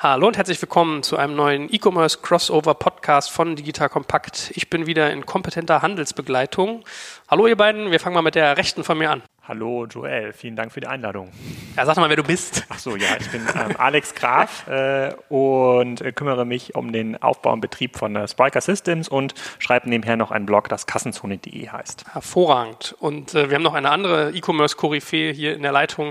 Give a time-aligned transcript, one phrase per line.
[0.00, 4.52] Hallo und herzlich willkommen zu einem neuen E-Commerce Crossover Podcast von Digital Compact.
[4.54, 6.84] Ich bin wieder in kompetenter Handelsbegleitung.
[7.26, 9.22] Hallo ihr beiden, wir fangen mal mit der rechten von mir an.
[9.48, 11.30] Hallo Joel, vielen Dank für die Einladung.
[11.74, 12.66] Ja, sag mal, wer du bist.
[12.68, 17.16] Ach so, ja, ich bin ähm, Alex Graf äh, und äh, kümmere mich um den
[17.22, 21.66] Aufbau und Betrieb von äh, Spriker Systems und schreibe nebenher noch einen Blog, das kassenzone.de
[21.66, 22.04] heißt.
[22.12, 22.94] Hervorragend.
[23.00, 26.10] Und äh, wir haben noch eine andere E-Commerce-Koryphäe hier in der Leitung.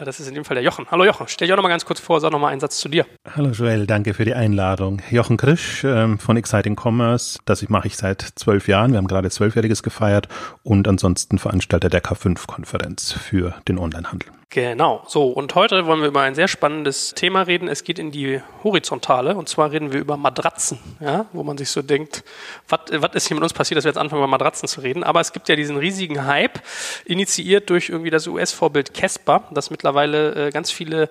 [0.00, 0.86] Äh, das ist in dem Fall der Jochen.
[0.90, 2.78] Hallo Jochen, stell dich auch noch mal ganz kurz vor, sag noch mal einen Satz
[2.78, 3.04] zu dir.
[3.36, 5.02] Hallo Joel, danke für die Einladung.
[5.10, 7.38] Jochen Krisch ähm, von Exciting Commerce.
[7.44, 8.92] Das mache ich seit zwölf Jahren.
[8.92, 10.28] Wir haben gerade zwölfjähriges gefeiert
[10.62, 12.77] und ansonsten Veranstalter der K5-Konferenz.
[12.78, 14.37] Konferenz für den Onlinehandel.
[14.50, 17.68] Genau, so und heute wollen wir über ein sehr spannendes Thema reden.
[17.68, 21.68] Es geht in die Horizontale und zwar reden wir über Matratzen, ja, wo man sich
[21.68, 22.24] so denkt,
[22.66, 22.80] was
[23.12, 25.04] ist hier mit uns passiert, dass wir jetzt anfangen über Matratzen zu reden.
[25.04, 26.60] Aber es gibt ja diesen riesigen Hype,
[27.04, 31.10] initiiert durch irgendwie das US-Vorbild Casper, dass mittlerweile äh, ganz viele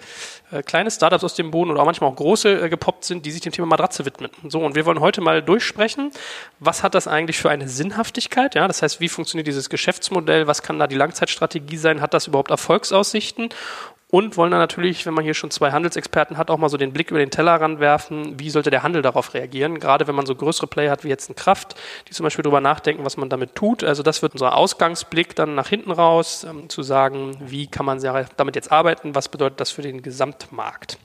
[0.49, 3.29] äh, kleine Startups aus dem Boden oder auch manchmal auch große äh, gepoppt sind, die
[3.29, 4.31] sich dem Thema Matratze widmen.
[4.47, 6.09] So und wir wollen heute mal durchsprechen,
[6.57, 8.55] was hat das eigentlich für eine Sinnhaftigkeit?
[8.55, 10.47] Ja, das heißt, wie funktioniert dieses Geschäftsmodell?
[10.47, 12.01] Was kann da die Langzeitstrategie sein?
[12.01, 13.26] Hat das überhaupt Erfolgsaussichten?
[13.35, 13.49] Berichten
[14.09, 16.93] und wollen dann natürlich, wenn man hier schon zwei Handelsexperten hat, auch mal so den
[16.93, 20.33] Blick über den Tellerrand werfen, wie sollte der Handel darauf reagieren, gerade wenn man so
[20.33, 21.75] größere Player hat wie jetzt ein Kraft,
[22.07, 23.83] die zum Beispiel darüber nachdenken, was man damit tut.
[23.83, 27.99] Also das wird unser Ausgangsblick dann nach hinten raus, ähm, zu sagen, wie kann man
[28.37, 30.97] damit jetzt arbeiten, was bedeutet das für den Gesamtmarkt.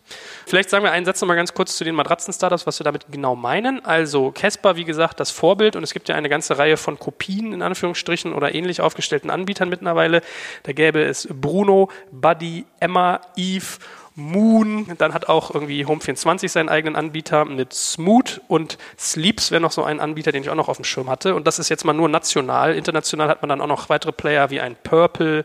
[0.47, 3.34] Vielleicht sagen wir einen Satz nochmal ganz kurz zu den Matratzen-Startups, was wir damit genau
[3.34, 3.84] meinen.
[3.84, 7.53] Also Casper, wie gesagt, das Vorbild und es gibt ja eine ganze Reihe von Kopien
[7.53, 10.23] in Anführungsstrichen oder ähnlich aufgestellten Anbietern mittlerweile.
[10.62, 12.91] Da gäbe es Bruno, Buddy, Emma,
[13.36, 13.78] Eve
[14.14, 19.72] Moon, dann hat auch irgendwie Home24 seinen eigenen Anbieter mit Smoot und Sleeps wäre noch
[19.72, 21.34] so ein Anbieter, den ich auch noch auf dem Schirm hatte.
[21.34, 22.74] Und das ist jetzt mal nur national.
[22.74, 25.44] International hat man dann auch noch weitere Player wie ein Purple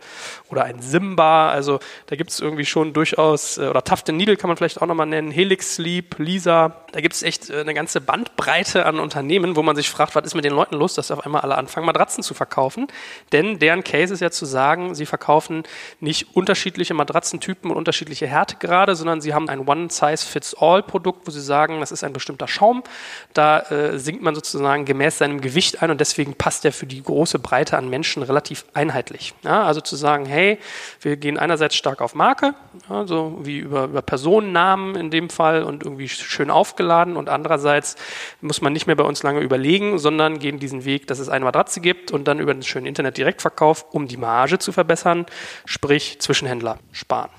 [0.50, 1.50] oder ein Simba.
[1.50, 4.88] Also da gibt es irgendwie schon durchaus, äh, oder Tufted Needle kann man vielleicht auch
[4.88, 6.84] nochmal nennen, Helix Sleep, Lisa.
[6.92, 10.26] Da gibt es echt äh, eine ganze Bandbreite an Unternehmen, wo man sich fragt, was
[10.26, 12.88] ist mit den Leuten los, dass auf einmal alle anfangen, Matratzen zu verkaufen.
[13.32, 15.64] Denn deren Case ist ja zu sagen, sie verkaufen
[16.02, 21.80] nicht unterschiedliche Matratzentypen und unterschiedliche Härte gerade, sondern sie haben ein One-Size-Fits-All-Produkt, wo sie sagen,
[21.80, 22.84] das ist ein bestimmter Schaum.
[23.34, 27.02] Da äh, sinkt man sozusagen gemäß seinem Gewicht ein und deswegen passt der für die
[27.02, 29.34] große Breite an Menschen relativ einheitlich.
[29.44, 30.60] Ja, also zu sagen, hey,
[31.02, 32.54] wir gehen einerseits stark auf Marke,
[32.90, 37.96] also wie über, über Personennamen in dem Fall und irgendwie schön aufgeladen und andererseits
[38.42, 41.46] muss man nicht mehr bei uns lange überlegen, sondern gehen diesen Weg, dass es eine
[41.46, 45.26] Matratze gibt und dann über den schönen Internetdirektverkauf, um die Marge zu verbessern,
[45.66, 47.30] sprich Zwischenhändler sparen.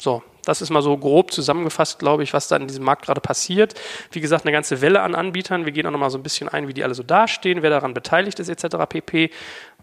[0.00, 3.20] So, das ist mal so grob zusammengefasst, glaube ich, was da in diesem Markt gerade
[3.20, 3.74] passiert.
[4.12, 5.64] Wie gesagt, eine ganze Welle an Anbietern.
[5.64, 7.70] Wir gehen auch noch mal so ein bisschen ein, wie die alle so dastehen, wer
[7.70, 8.76] daran beteiligt ist, etc.
[8.88, 9.30] pp.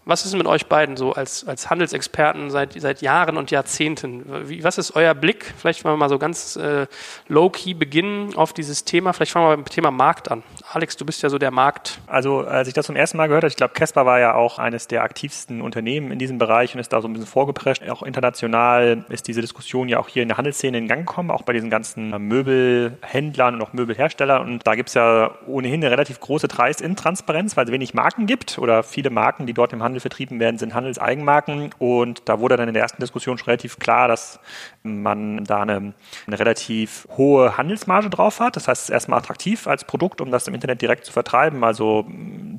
[0.06, 4.50] Was ist mit euch beiden so als, als Handelsexperten seit, seit Jahren und Jahrzehnten?
[4.50, 5.54] Wie, was ist euer Blick?
[5.58, 6.88] Vielleicht wollen wir mal so ganz äh,
[7.30, 9.14] low-key beginnen auf dieses Thema.
[9.14, 10.44] Vielleicht fangen wir beim Thema Markt an.
[10.72, 12.00] Alex, du bist ja so der Markt.
[12.08, 14.60] Also, als ich das zum ersten Mal gehört habe, ich glaube, Casper war ja auch
[14.60, 17.88] eines der aktivsten Unternehmen in diesem Bereich und ist da so ein bisschen vorgeprescht.
[17.90, 21.44] Auch international ist diese Diskussion ja auch hier in der Handelsszene in Gang gekommen, auch
[21.44, 24.46] bei diesen ganzen Möbelhändlern und auch Möbelherstellern.
[24.46, 28.60] Und da gibt es ja ohnehin eine relativ große Preisintransparenz, weil es wenig Marken gibt
[28.60, 31.70] oder viele Marken, die dort im Handel Handel vertrieben werden, sind Handelseigenmarken.
[31.78, 34.40] Und da wurde dann in der ersten Diskussion schon relativ klar, dass
[34.82, 35.94] man da eine,
[36.28, 38.56] eine relativ hohe Handelsmarge drauf hat.
[38.56, 41.64] Das heißt, es ist erstmal attraktiv als Produkt, um das im Internet direkt zu vertreiben.
[41.64, 42.06] Also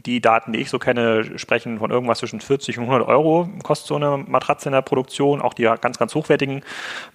[0.06, 3.88] die Daten, die ich so kenne, sprechen von irgendwas zwischen 40 und 100 Euro kostet
[3.88, 5.40] so eine Matratze in der Produktion.
[5.40, 6.62] Auch die ganz, ganz hochwertigen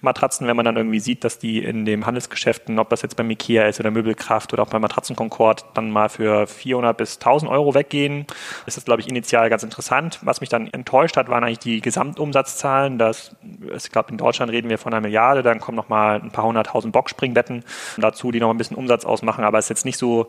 [0.00, 3.30] Matratzen, wenn man dann irgendwie sieht, dass die in den Handelsgeschäften, ob das jetzt beim
[3.30, 7.74] Ikea ist oder Möbelkraft oder auch beim Matratzenkonkord, dann mal für 400 bis 1000 Euro
[7.74, 8.26] weggehen,
[8.66, 10.18] ist das, glaube ich, initial ganz interessant.
[10.22, 12.98] Was mich dann enttäuscht hat, waren eigentlich die Gesamtumsatzzahlen.
[12.98, 13.36] Das,
[13.76, 16.92] ich glaube, in Deutschland reden wir von einer Milliarde, dann kommen nochmal ein paar hunderttausend
[16.92, 17.64] Boxspringbetten
[17.98, 20.28] dazu, die noch ein bisschen Umsatz ausmachen, aber es ist jetzt nicht so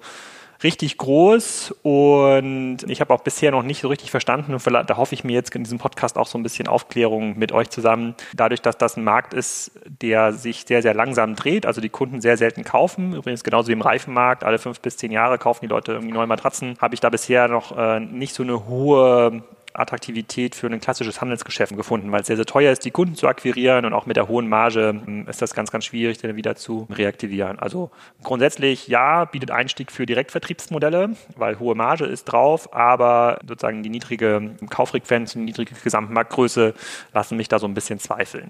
[0.63, 5.15] richtig groß und ich habe auch bisher noch nicht so richtig verstanden und da hoffe
[5.15, 8.15] ich mir jetzt in diesem Podcast auch so ein bisschen Aufklärung mit euch zusammen.
[8.33, 12.21] Dadurch, dass das ein Markt ist, der sich sehr, sehr langsam dreht, also die Kunden
[12.21, 15.69] sehr selten kaufen, übrigens genauso wie im Reifenmarkt, alle fünf bis zehn Jahre kaufen die
[15.69, 20.55] Leute irgendwie neue Matratzen, habe ich da bisher noch äh, nicht so eine hohe Attraktivität
[20.55, 23.85] für ein klassisches Handelsgeschäft gefunden, weil es sehr, sehr teuer ist, die Kunden zu akquirieren
[23.85, 26.87] und auch mit der hohen Marge hm, ist das ganz, ganz schwierig, dann wieder zu
[26.89, 27.59] reaktivieren.
[27.59, 27.91] Also
[28.23, 34.55] grundsätzlich ja, bietet Einstieg für Direktvertriebsmodelle, weil hohe Marge ist drauf, aber sozusagen die niedrige
[34.69, 36.73] Kauffrequenz und die niedrige Gesamtmarktgröße
[37.13, 38.49] lassen mich da so ein bisschen zweifeln.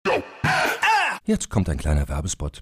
[1.25, 2.61] Jetzt kommt ein kleiner Werbespot.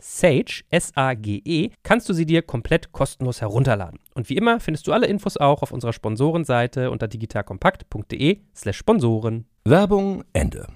[0.00, 4.00] Sage, S-A-G-E, kannst du sie dir komplett kostenlos herunterladen.
[4.14, 9.46] Und wie immer findest du alle Infos auch auf unserer Sponsorenseite unter digitalkompakt.de slash Sponsoren.
[9.64, 10.66] Werbung Ende.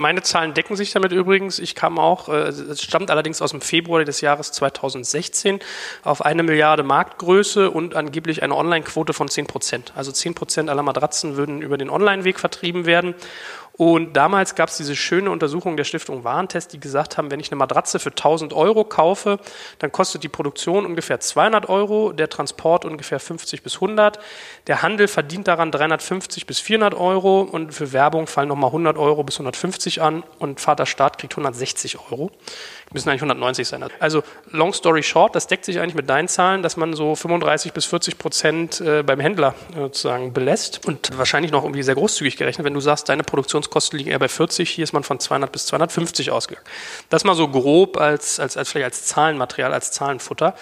[0.00, 1.60] Meine Zahlen decken sich damit übrigens.
[1.60, 5.60] Ich kam auch, äh, es stammt allerdings aus dem Februar des Jahres 2016
[6.02, 9.92] auf eine Milliarde Marktgröße und angeblich eine Online-Quote von 10 Prozent.
[9.94, 13.14] Also 10 Prozent aller Matratzen würden über den Online-Weg vertrieben werden.
[13.76, 17.50] Und damals gab es diese schöne Untersuchung der Stiftung Warentest, die gesagt haben, wenn ich
[17.50, 19.40] eine Matratze für 1000 Euro kaufe,
[19.80, 24.20] dann kostet die Produktion ungefähr 200 Euro, der Transport ungefähr 50 bis 100.
[24.68, 29.24] Der Handel verdient daran 350 bis 400 Euro und für Werbung fallen nochmal 100 Euro
[29.24, 32.30] bis 150 an und Vaterstaat kriegt 160 Euro
[32.94, 33.84] müssen eigentlich 190 sein.
[33.98, 37.72] Also long story short, das deckt sich eigentlich mit deinen Zahlen, dass man so 35
[37.72, 42.64] bis 40 Prozent äh, beim Händler sozusagen belässt und wahrscheinlich noch irgendwie sehr großzügig gerechnet,
[42.64, 45.66] wenn du sagst, deine Produktionskosten liegen eher bei 40, hier ist man von 200 bis
[45.66, 46.66] 250 ausgegangen.
[47.10, 50.54] Das mal so grob als, als, als vielleicht als Zahlenmaterial, als Zahlenfutter.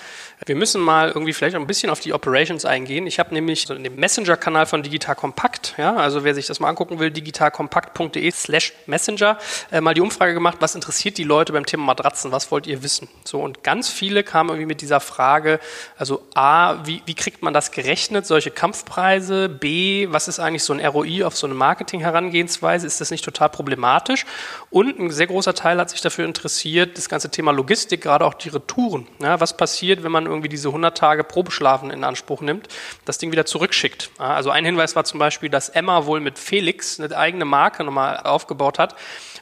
[0.44, 3.06] Wir müssen mal irgendwie vielleicht ein bisschen auf die Operations eingehen.
[3.06, 6.58] Ich habe nämlich so in dem Messenger-Kanal von Digital Compact, ja, also wer sich das
[6.58, 9.38] mal angucken will, digitalkompakt.de slash Messenger,
[9.70, 12.82] äh, mal die Umfrage gemacht, was interessiert die Leute beim Thema Matratzen, was wollt ihr
[12.82, 13.08] wissen?
[13.24, 15.60] So, und ganz viele kamen irgendwie mit dieser Frage,
[15.96, 19.48] also A, wie, wie kriegt man das gerechnet, solche Kampfpreise?
[19.48, 22.84] B, was ist eigentlich so ein ROI auf so eine Marketing-Herangehensweise?
[22.84, 24.26] Ist das nicht total problematisch?
[24.70, 28.34] Und ein sehr großer Teil hat sich dafür interessiert, das ganze Thema Logistik, gerade auch
[28.34, 29.06] die Retouren.
[29.20, 32.69] Ja, was passiert, wenn man irgendwie diese 100 Tage Probeschlafen in Anspruch nimmt,
[33.05, 34.11] das Ding wieder zurückschickt.
[34.19, 38.19] Also ein Hinweis war zum Beispiel, dass Emma wohl mit Felix eine eigene Marke nochmal
[38.19, 38.96] aufgebaut hat,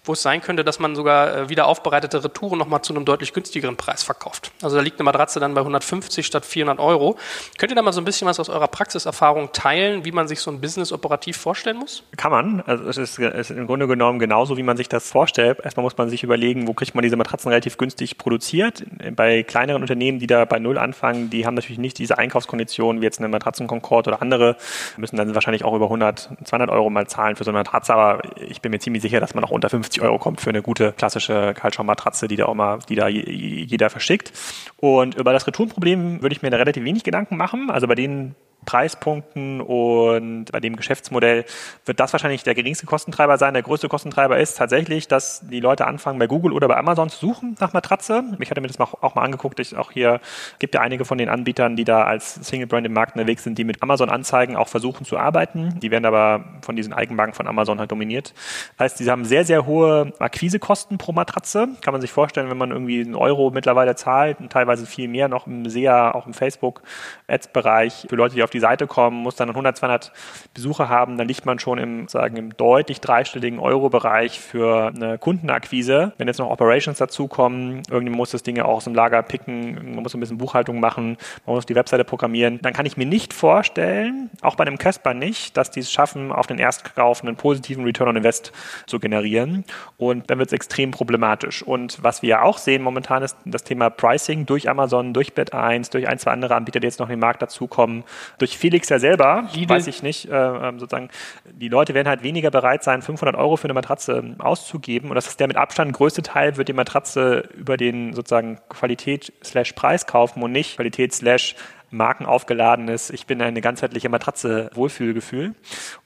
[0.04, 3.32] wo es sein könnte, dass man sogar äh, wieder aufbereitete Retouren nochmal zu einem deutlich
[3.32, 4.52] günstigeren Preis verkauft.
[4.62, 7.18] Also da liegt eine Matratze dann bei 150 statt 400 Euro.
[7.58, 10.40] Könnt ihr da mal so ein bisschen was aus eurer Praxiserfahrung teilen, wie man sich
[10.40, 12.02] so ein Business operativ vorstellen muss?
[12.16, 12.62] Kann man.
[12.62, 15.58] Also es ist, es ist im Grunde genommen genauso, wie man sich das vorstellt.
[15.62, 18.84] Erstmal muss man sich überlegen, wo kriegt man diese Matratzen relativ günstig produziert.
[19.14, 23.04] Bei kleineren Unternehmen, die da bei Null anfangen, die haben natürlich nicht diese Einkaufskonditionen wie
[23.04, 24.56] jetzt eine Matratzen Concord oder andere,
[24.96, 28.22] müssen dann wahrscheinlich auch über 100, 200 Euro mal zahlen für so eine Matratze, aber
[28.36, 30.62] ich bin mir ziemlich sicher, dass man auch unter 50 50 Euro kommt für eine
[30.62, 34.32] gute klassische Kaltschaummatratze, die da auch mal, die da jeder verschickt.
[34.76, 37.70] Und über das Retourenproblem würde ich mir da relativ wenig Gedanken machen.
[37.70, 38.34] Also bei den
[38.66, 41.44] Preispunkten und bei dem Geschäftsmodell
[41.86, 43.54] wird das wahrscheinlich der geringste Kostentreiber sein.
[43.54, 47.18] Der größte Kostentreiber ist tatsächlich, dass die Leute anfangen, bei Google oder bei Amazon zu
[47.18, 48.22] suchen nach Matratze.
[48.38, 49.58] Ich hatte mir das auch mal angeguckt.
[49.60, 50.20] Ich auch hier
[50.58, 53.58] gibt ja einige von den Anbietern, die da als Single Brand im Markt unterwegs sind,
[53.58, 55.78] die mit Amazon-Anzeigen auch versuchen zu arbeiten.
[55.80, 58.34] Die werden aber von diesen Eigenmarken von Amazon halt dominiert.
[58.76, 61.68] Das heißt, die haben sehr, sehr hohe Akquisekosten pro Matratze.
[61.80, 65.28] Kann man sich vorstellen, wenn man irgendwie einen Euro mittlerweile zahlt und teilweise viel mehr
[65.28, 69.36] noch im SEA, auch im Facebook-Ads-Bereich für Leute, die auf auf die Seite kommen, muss
[69.36, 70.12] dann 100, 200
[70.54, 76.12] Besucher haben, dann liegt man schon im, sagen, im deutlich dreistelligen Euro-Bereich für eine Kundenakquise.
[76.18, 79.94] Wenn jetzt noch Operations dazukommen, irgendjemand muss das Ding ja auch aus dem Lager picken,
[79.94, 81.16] man muss ein bisschen Buchhaltung machen,
[81.46, 85.14] man muss die Webseite programmieren, dann kann ich mir nicht vorstellen, auch bei einem Casper
[85.14, 88.50] nicht, dass die es schaffen, auf den Erstkauf einen positiven Return on Invest
[88.86, 89.64] zu generieren.
[89.96, 91.62] Und dann wird es extrem problematisch.
[91.62, 96.08] Und was wir auch sehen momentan ist das Thema Pricing durch Amazon, durch Bet1, durch
[96.08, 98.02] ein, zwei andere Anbieter, die jetzt noch in den Markt dazukommen,
[98.40, 99.68] durch Felix ja selber, Lidl.
[99.68, 101.10] weiß ich nicht, äh, ähm, sozusagen,
[101.52, 105.10] die Leute werden halt weniger bereit sein, 500 Euro für eine Matratze ähm, auszugeben.
[105.10, 109.32] Und das ist der mit Abstand größte Teil, wird die Matratze über den sozusagen Qualität
[109.44, 111.54] slash Preis kaufen und nicht Qualität slash
[111.90, 115.54] markenaufgeladenes, ich bin eine ganzheitliche Matratze Wohlfühlgefühl.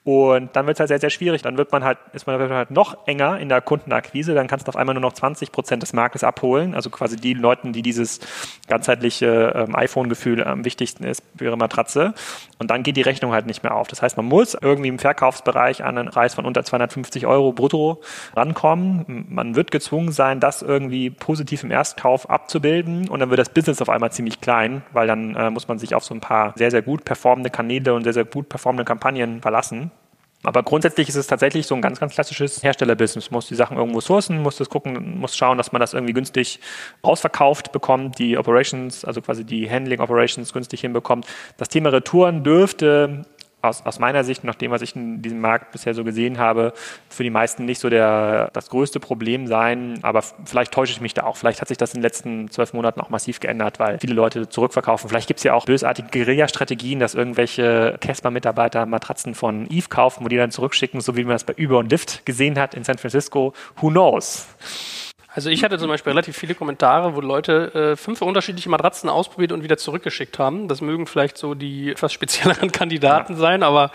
[0.05, 1.41] Und dann wird es halt sehr, sehr schwierig.
[1.41, 4.35] Dann wird man halt, ist man halt noch enger in der Kundenakquise.
[4.35, 6.75] Dann kannst du auf einmal nur noch 20 Prozent des Marktes abholen.
[6.75, 8.21] Also quasi die Leute, die dieses
[8.69, 12.13] ganzheitliche ähm, iPhone-Gefühl am wichtigsten ist für ihre Matratze.
[12.59, 13.89] Und dann geht die Rechnung halt nicht mehr auf.
[13.89, 18.03] Das heißt, man muss irgendwie im Verkaufsbereich an einen Preis von unter 250 Euro brutto
[18.37, 19.25] rankommen.
[19.31, 23.09] Man wird gezwungen sein, das irgendwie positiv im Erstkauf abzubilden.
[23.09, 25.95] Und dann wird das Business auf einmal ziemlich klein, weil dann äh, muss man sich
[25.95, 29.41] auf so ein paar sehr, sehr gut performende Kanäle und sehr, sehr gut performende Kampagnen
[29.41, 29.93] verlassen.
[30.45, 33.31] Aber grundsätzlich ist es tatsächlich so ein ganz, ganz klassisches Herstellerbusiness.
[33.31, 36.61] Muss die Sachen irgendwo sourcen, muss das gucken, muss schauen, dass man das irgendwie günstig
[37.03, 41.27] ausverkauft bekommt, die Operations, also quasi die Handling Operations günstig hinbekommt.
[41.57, 43.25] Das Thema Retouren dürfte
[43.65, 46.73] aus, aus meiner Sicht, nach dem, was ich in diesem Markt bisher so gesehen habe,
[47.09, 49.99] für die meisten nicht so der, das größte Problem sein.
[50.03, 51.37] Aber vielleicht täusche ich mich da auch.
[51.37, 54.49] Vielleicht hat sich das in den letzten zwölf Monaten auch massiv geändert, weil viele Leute
[54.49, 55.09] zurückverkaufen.
[55.09, 60.29] Vielleicht gibt es ja auch bösartige Guerilla-Strategien, dass irgendwelche Casper-Mitarbeiter Matratzen von Eve kaufen, wo
[60.29, 62.99] die dann zurückschicken, so wie man das bei Uber und Lyft gesehen hat in San
[62.99, 63.55] Francisco.
[63.81, 64.47] Who knows?
[65.35, 69.51] Also ich hatte zum Beispiel relativ viele Kommentare, wo Leute äh, fünf unterschiedliche Matratzen ausprobiert
[69.51, 70.69] und wieder zurückgeschickt haben.
[70.69, 73.39] Das mögen vielleicht so die etwas spezielleren Kandidaten ja.
[73.41, 73.91] sein, aber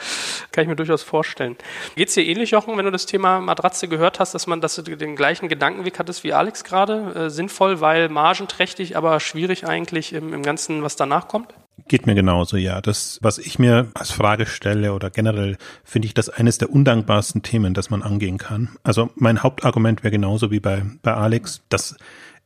[0.52, 1.56] kann ich mir durchaus vorstellen.
[1.96, 4.76] Geht es dir ähnlich, Jochen, wenn du das Thema Matratze gehört hast, dass man, dass
[4.76, 7.14] du den gleichen Gedankenweg hattest wie Alex gerade?
[7.16, 11.54] Äh, sinnvoll, weil margenträchtig, aber schwierig eigentlich im, im Ganzen, was danach kommt?
[11.88, 12.82] Geht mir genauso, ja.
[12.82, 17.42] Das, was ich mir als Frage stelle oder generell finde ich das eines der undankbarsten
[17.42, 18.70] Themen, das man angehen kann.
[18.84, 21.98] Also mein Hauptargument wäre genauso wie bei, bei Alex, dass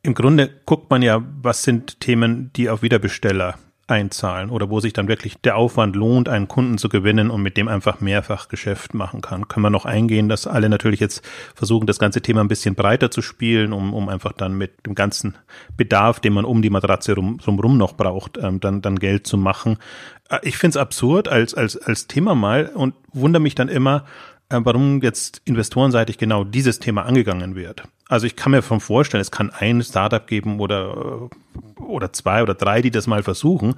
[0.01, 3.55] im Grunde guckt man ja, was sind Themen, die auf Wiederbesteller
[3.87, 7.57] einzahlen oder wo sich dann wirklich der Aufwand lohnt, einen Kunden zu gewinnen und mit
[7.57, 9.47] dem einfach mehrfach Geschäft machen kann.
[9.49, 13.11] Können wir noch eingehen, dass alle natürlich jetzt versuchen, das ganze Thema ein bisschen breiter
[13.11, 15.35] zu spielen, um, um einfach dann mit dem ganzen
[15.75, 19.37] Bedarf, den man um die Matratze rum, drumrum noch braucht, ähm, dann, dann Geld zu
[19.37, 19.77] machen.
[20.29, 24.05] Äh, ich finde es absurd als, als, als Thema mal und wundere mich dann immer,
[24.49, 27.83] äh, warum jetzt investorenseitig genau dieses Thema angegangen wird.
[28.13, 31.31] Also ich kann mir vom vorstellen, es kann ein Startup geben oder,
[31.79, 33.73] oder zwei oder drei, die das mal versuchen.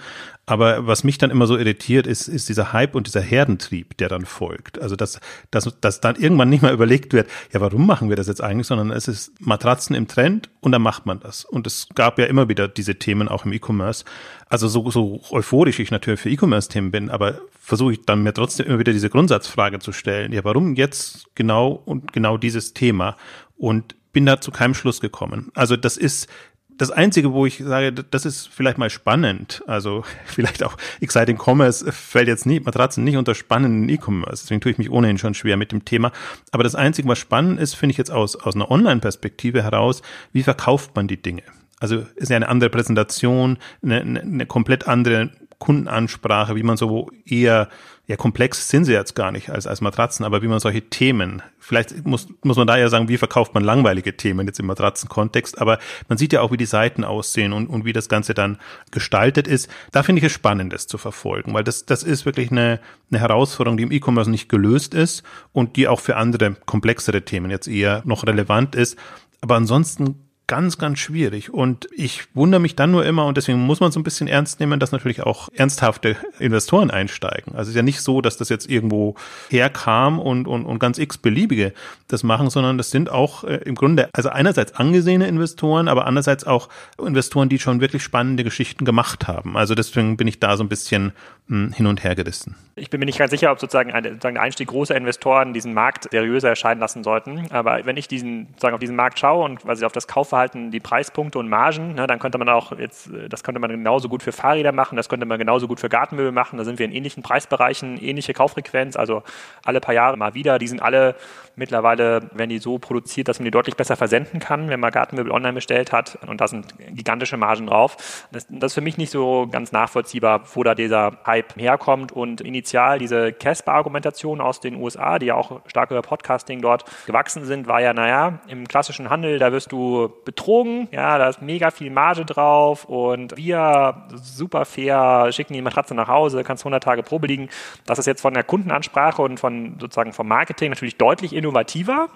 [0.45, 4.09] Aber was mich dann immer so irritiert, ist, ist dieser Hype und dieser Herdentrieb, der
[4.09, 4.81] dann folgt.
[4.81, 8.27] Also dass, dass, dass dann irgendwann nicht mehr überlegt wird, ja, warum machen wir das
[8.27, 11.45] jetzt eigentlich, sondern es ist Matratzen im Trend und dann macht man das.
[11.45, 14.03] Und es gab ja immer wieder diese Themen auch im E-Commerce.
[14.49, 18.65] Also so, so euphorisch ich natürlich für E-Commerce-Themen bin, aber versuche ich dann mir trotzdem
[18.65, 20.33] immer wieder diese Grundsatzfrage zu stellen.
[20.33, 23.15] Ja, warum jetzt genau und genau dieses Thema?
[23.57, 25.51] Und bin da zu keinem Schluss gekommen.
[25.55, 26.29] Also das ist
[26.77, 29.61] das Einzige, wo ich sage, das ist vielleicht mal spannend.
[29.67, 34.43] Also vielleicht auch Exciting Commerce fällt jetzt nicht, Matratzen nicht unter spannenden E-Commerce.
[34.43, 36.13] Deswegen tue ich mich ohnehin schon schwer mit dem Thema.
[36.51, 40.43] Aber das Einzige, was spannend ist, finde ich jetzt aus, aus einer Online-Perspektive heraus, wie
[40.43, 41.43] verkauft man die Dinge?
[41.81, 47.09] Also ist ja eine andere Präsentation, eine, eine, eine komplett andere Kundenansprache, wie man so
[47.25, 47.69] eher,
[48.07, 51.41] ja, komplex sind sie jetzt gar nicht als, als Matratzen, aber wie man solche Themen,
[51.59, 55.59] vielleicht muss, muss man da ja sagen, wie verkauft man langweilige Themen jetzt im Matratzenkontext,
[55.59, 58.57] aber man sieht ja auch, wie die Seiten aussehen und, und wie das Ganze dann
[58.91, 59.69] gestaltet ist.
[59.91, 63.19] Da finde ich es spannend, das zu verfolgen, weil das, das ist wirklich eine, eine
[63.19, 67.67] Herausforderung, die im E-Commerce nicht gelöst ist und die auch für andere komplexere Themen jetzt
[67.67, 68.97] eher noch relevant ist.
[69.41, 71.53] Aber ansonsten ganz, ganz schwierig.
[71.53, 74.59] Und ich wundere mich dann nur immer, und deswegen muss man so ein bisschen ernst
[74.59, 77.53] nehmen, dass natürlich auch ernsthafte Investoren einsteigen.
[77.53, 79.15] Also es ist ja nicht so, dass das jetzt irgendwo
[79.49, 81.73] herkam und, und, und ganz x-beliebige
[82.07, 86.43] das machen, sondern das sind auch äh, im Grunde, also einerseits angesehene Investoren, aber andererseits
[86.43, 86.69] auch
[87.03, 89.57] Investoren, die schon wirklich spannende Geschichten gemacht haben.
[89.57, 91.13] Also deswegen bin ich da so ein bisschen
[91.47, 92.55] mh, hm, hin und her gerissen.
[92.75, 95.73] Ich bin mir nicht ganz sicher, ob sozusagen, ein, sozusagen der Einstieg großer Investoren diesen
[95.73, 97.47] Markt seriöser erscheinen lassen sollten.
[97.51, 100.71] Aber wenn ich diesen, sozusagen auf diesen Markt schaue und quasi auf das Kauf Kaufverhalten
[100.71, 101.95] die Preispunkte und Margen.
[101.95, 105.07] Ne, dann könnte man auch jetzt, das könnte man genauso gut für Fahrräder machen, das
[105.07, 106.57] könnte man genauso gut für Gartenmöbel machen.
[106.57, 109.23] Da sind wir in ähnlichen Preisbereichen, ähnliche Kauffrequenz, also
[109.63, 110.59] alle paar Jahre mal wieder.
[110.59, 111.15] Die sind alle
[111.55, 115.31] mittlerweile, werden die so produziert, dass man die deutlich besser versenden kann, wenn man Gartenmöbel
[115.31, 116.17] online bestellt hat.
[116.27, 118.25] Und da sind gigantische Margen drauf.
[118.31, 122.11] Das, das ist für mich nicht so ganz nachvollziehbar, wo da dieser Hype herkommt.
[122.11, 127.45] Und initial diese Casper-Argumentation aus den USA, die ja auch stark über Podcasting dort gewachsen
[127.45, 131.71] sind, war ja, naja, im klassischen Handel, da wirst du betrogen, ja, da ist mega
[131.71, 137.03] viel Marge drauf und wir super fair schicken die Matratze nach Hause, kannst 100 Tage
[137.03, 137.49] Probe liegen.
[137.85, 142.09] Das ist jetzt von der Kundenansprache und von sozusagen vom Marketing natürlich deutlich innovativer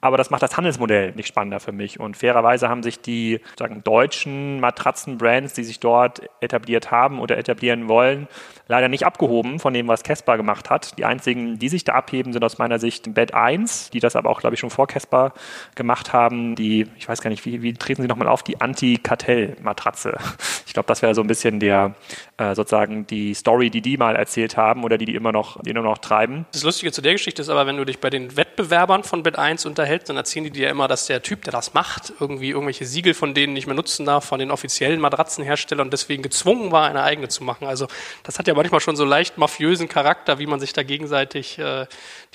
[0.00, 2.00] aber das macht das Handelsmodell nicht spannender für mich.
[2.00, 7.88] Und fairerweise haben sich die sagen, deutschen Matratzenbrands, die sich dort etabliert haben oder etablieren
[7.88, 8.28] wollen,
[8.66, 10.96] leider nicht abgehoben von dem, was Casper gemacht hat.
[10.98, 14.30] Die einzigen, die sich da abheben, sind aus meiner Sicht Bed 1, die das aber
[14.30, 15.32] auch, glaube ich, schon vor Casper
[15.74, 16.54] gemacht haben.
[16.54, 20.16] Die, ich weiß gar nicht, wie, wie treten sie nochmal auf, die Anti-Kartell-Matratze.
[20.70, 21.96] Ich glaube, das wäre so ein bisschen der,
[22.36, 25.70] äh, sozusagen die Story, die die mal erzählt haben oder die die immer noch, die
[25.70, 26.46] immer noch treiben.
[26.52, 29.36] Das Lustige zu der Geschichte ist aber, wenn du dich bei den Wettbewerbern von Bed
[29.36, 32.86] 1 unterhältst, dann erzählen die dir immer, dass der Typ, der das macht, irgendwie irgendwelche
[32.86, 36.88] Siegel von denen nicht mehr nutzen darf, von den offiziellen Matratzenherstellern und deswegen gezwungen war,
[36.88, 37.66] eine eigene zu machen.
[37.66, 37.86] Also
[38.22, 41.86] das hat ja manchmal schon so leicht mafiösen Charakter, wie man sich da gegenseitig äh,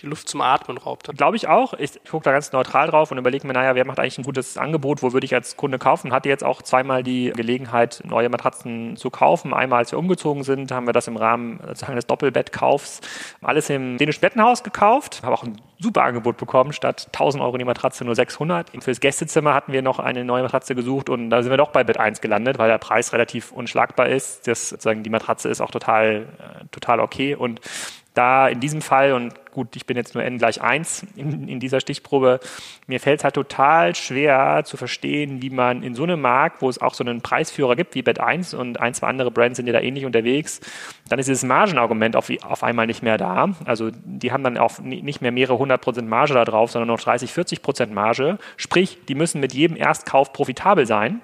[0.01, 1.09] die Luft zum Atmen raubt.
[1.17, 1.73] Glaube ich auch.
[1.73, 4.57] Ich, gucke da ganz neutral drauf und überlege mir, naja, wer macht eigentlich ein gutes
[4.57, 6.11] Angebot, wo würde ich als Kunde kaufen?
[6.11, 9.53] Hatte jetzt auch zweimal die Gelegenheit, neue Matratzen zu kaufen.
[9.53, 12.99] Einmal, als wir umgezogen sind, haben wir das im Rahmen sozusagen des Doppelbettkaufs
[13.41, 15.21] alles im dänischen Bettenhaus gekauft.
[15.23, 16.73] Habe auch ein super Angebot bekommen.
[16.73, 18.71] Statt 1000 Euro die Matratze nur 600.
[18.83, 21.85] Fürs Gästezimmer hatten wir noch eine neue Matratze gesucht und da sind wir doch bei
[21.85, 24.45] Bett 1 gelandet, weil der Preis relativ unschlagbar ist.
[24.45, 27.61] Das, sozusagen, die Matratze ist auch total, äh, total okay und
[28.15, 31.59] da in diesem Fall, und gut, ich bin jetzt nur n gleich 1 in, in
[31.59, 32.39] dieser Stichprobe,
[32.87, 36.69] mir fällt es halt total schwer zu verstehen, wie man in so einem Markt, wo
[36.69, 39.67] es auch so einen Preisführer gibt wie Bett 1 und ein, zwei andere Brands sind
[39.67, 40.61] ja da ähnlich unterwegs,
[41.09, 43.49] dann ist dieses Margenargument auf, auf einmal nicht mehr da.
[43.65, 46.99] Also die haben dann auch nicht mehr mehrere hundert Prozent Marge da drauf, sondern noch
[46.99, 48.37] 30, 40 Prozent Marge.
[48.57, 51.21] Sprich, die müssen mit jedem Erstkauf profitabel sein.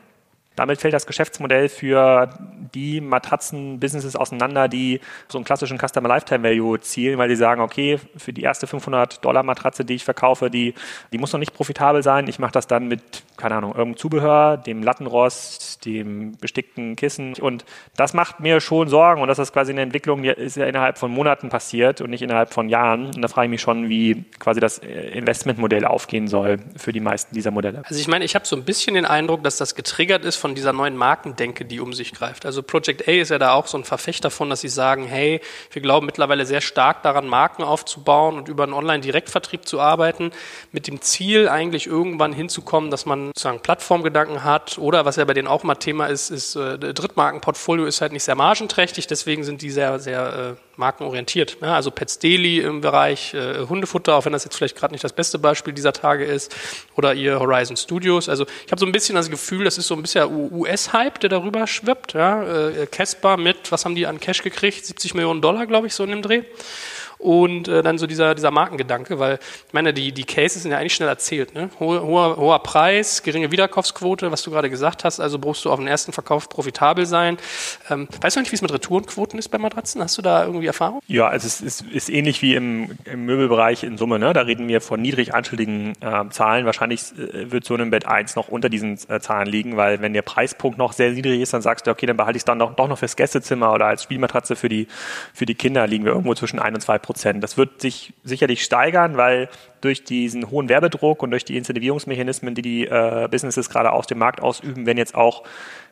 [0.56, 2.30] Damit fällt das Geschäftsmodell für
[2.74, 8.00] die Matratzen-Businesses auseinander, die so einen klassischen Customer Lifetime Value zielen, weil die sagen, okay,
[8.18, 10.74] für die erste 500 Dollar Matratze, die ich verkaufe, die,
[11.14, 12.28] die muss noch nicht profitabel sein.
[12.28, 17.34] Ich mache das dann mit, keine Ahnung, irgendeinem Zubehör, dem Lattenrost, dem bestickten Kissen.
[17.36, 17.64] Und
[17.96, 19.22] das macht mir schon Sorgen.
[19.22, 22.22] Und das ist quasi eine Entwicklung, die ist ja innerhalb von Monaten passiert und nicht
[22.22, 23.08] innerhalb von Jahren.
[23.08, 27.34] Und da frage ich mich schon, wie quasi das Investmentmodell aufgehen soll für die meisten
[27.34, 27.84] dieser Modelle.
[27.86, 30.51] Also ich meine, ich habe so ein bisschen den Eindruck, dass das getriggert ist von
[30.56, 32.46] dieser neuen Markendenke, die um sich greift.
[32.46, 35.42] Also Project A ist ja da auch so ein Verfechter davon, dass sie sagen, hey,
[35.72, 40.32] wir glauben mittlerweile sehr stark daran, Marken aufzubauen und über einen Online-Direktvertrieb zu arbeiten,
[40.72, 45.34] mit dem Ziel eigentlich irgendwann hinzukommen, dass man sozusagen Plattformgedanken hat oder was ja bei
[45.34, 49.62] denen auch mal Thema ist, ist äh, Drittmarkenportfolio ist halt nicht sehr margenträchtig, deswegen sind
[49.62, 51.58] die sehr, sehr äh, markenorientiert.
[51.62, 55.04] Ja, also Pets Daily im Bereich äh, Hundefutter, auch wenn das jetzt vielleicht gerade nicht
[55.04, 56.54] das beste Beispiel dieser Tage ist,
[56.98, 58.28] oder ihr Horizon Studios.
[58.28, 61.30] Also ich habe so ein bisschen das Gefühl, das ist so ein bisschen US-Hype, der
[61.30, 62.14] darüber schwippt.
[62.14, 64.86] Ja, äh, Casper mit, was haben die an Cash gekriegt?
[64.86, 66.44] 70 Millionen Dollar, glaube ich, so in dem Dreh
[67.22, 70.80] und äh, dann so dieser, dieser Markengedanke, weil ich meine, die, die Cases sind ja
[70.80, 71.54] eigentlich schnell erzählt.
[71.54, 71.70] Ne?
[71.80, 75.88] Hoher, hoher, Preis, geringe Wiederkaufsquote, was du gerade gesagt hast, also brauchst du auf den
[75.88, 77.38] ersten Verkauf profitabel sein.
[77.90, 80.02] Ähm, weißt du nicht, wie es mit Retourenquoten ist bei Matratzen?
[80.02, 81.02] Hast du da irgendwie Erfahrung?
[81.08, 84.18] Ja, also es ist, ist ähnlich wie im, im Möbelbereich in Summe.
[84.18, 84.34] Ne?
[84.34, 86.66] Da reden wir von niedrig einstelligen äh, Zahlen.
[86.66, 90.14] Wahrscheinlich äh, wird so ein Bett 1 noch unter diesen äh, Zahlen liegen, weil wenn
[90.14, 92.58] der Preispunkt noch sehr niedrig ist, dann sagst du, okay, dann behalte ich es dann
[92.58, 94.88] doch, doch noch fürs Gästezimmer oder als Spielmatratze für die,
[95.34, 97.11] für die Kinder liegen wir irgendwo zwischen 1 und 2 Prozent.
[97.12, 97.44] Prozent.
[97.44, 99.50] Das wird sich sicherlich steigern, weil
[99.82, 104.18] durch diesen hohen Werbedruck und durch die Incentivierungsmechanismen, die die äh, Businesses gerade aus dem
[104.18, 105.44] Markt ausüben, wenn jetzt auch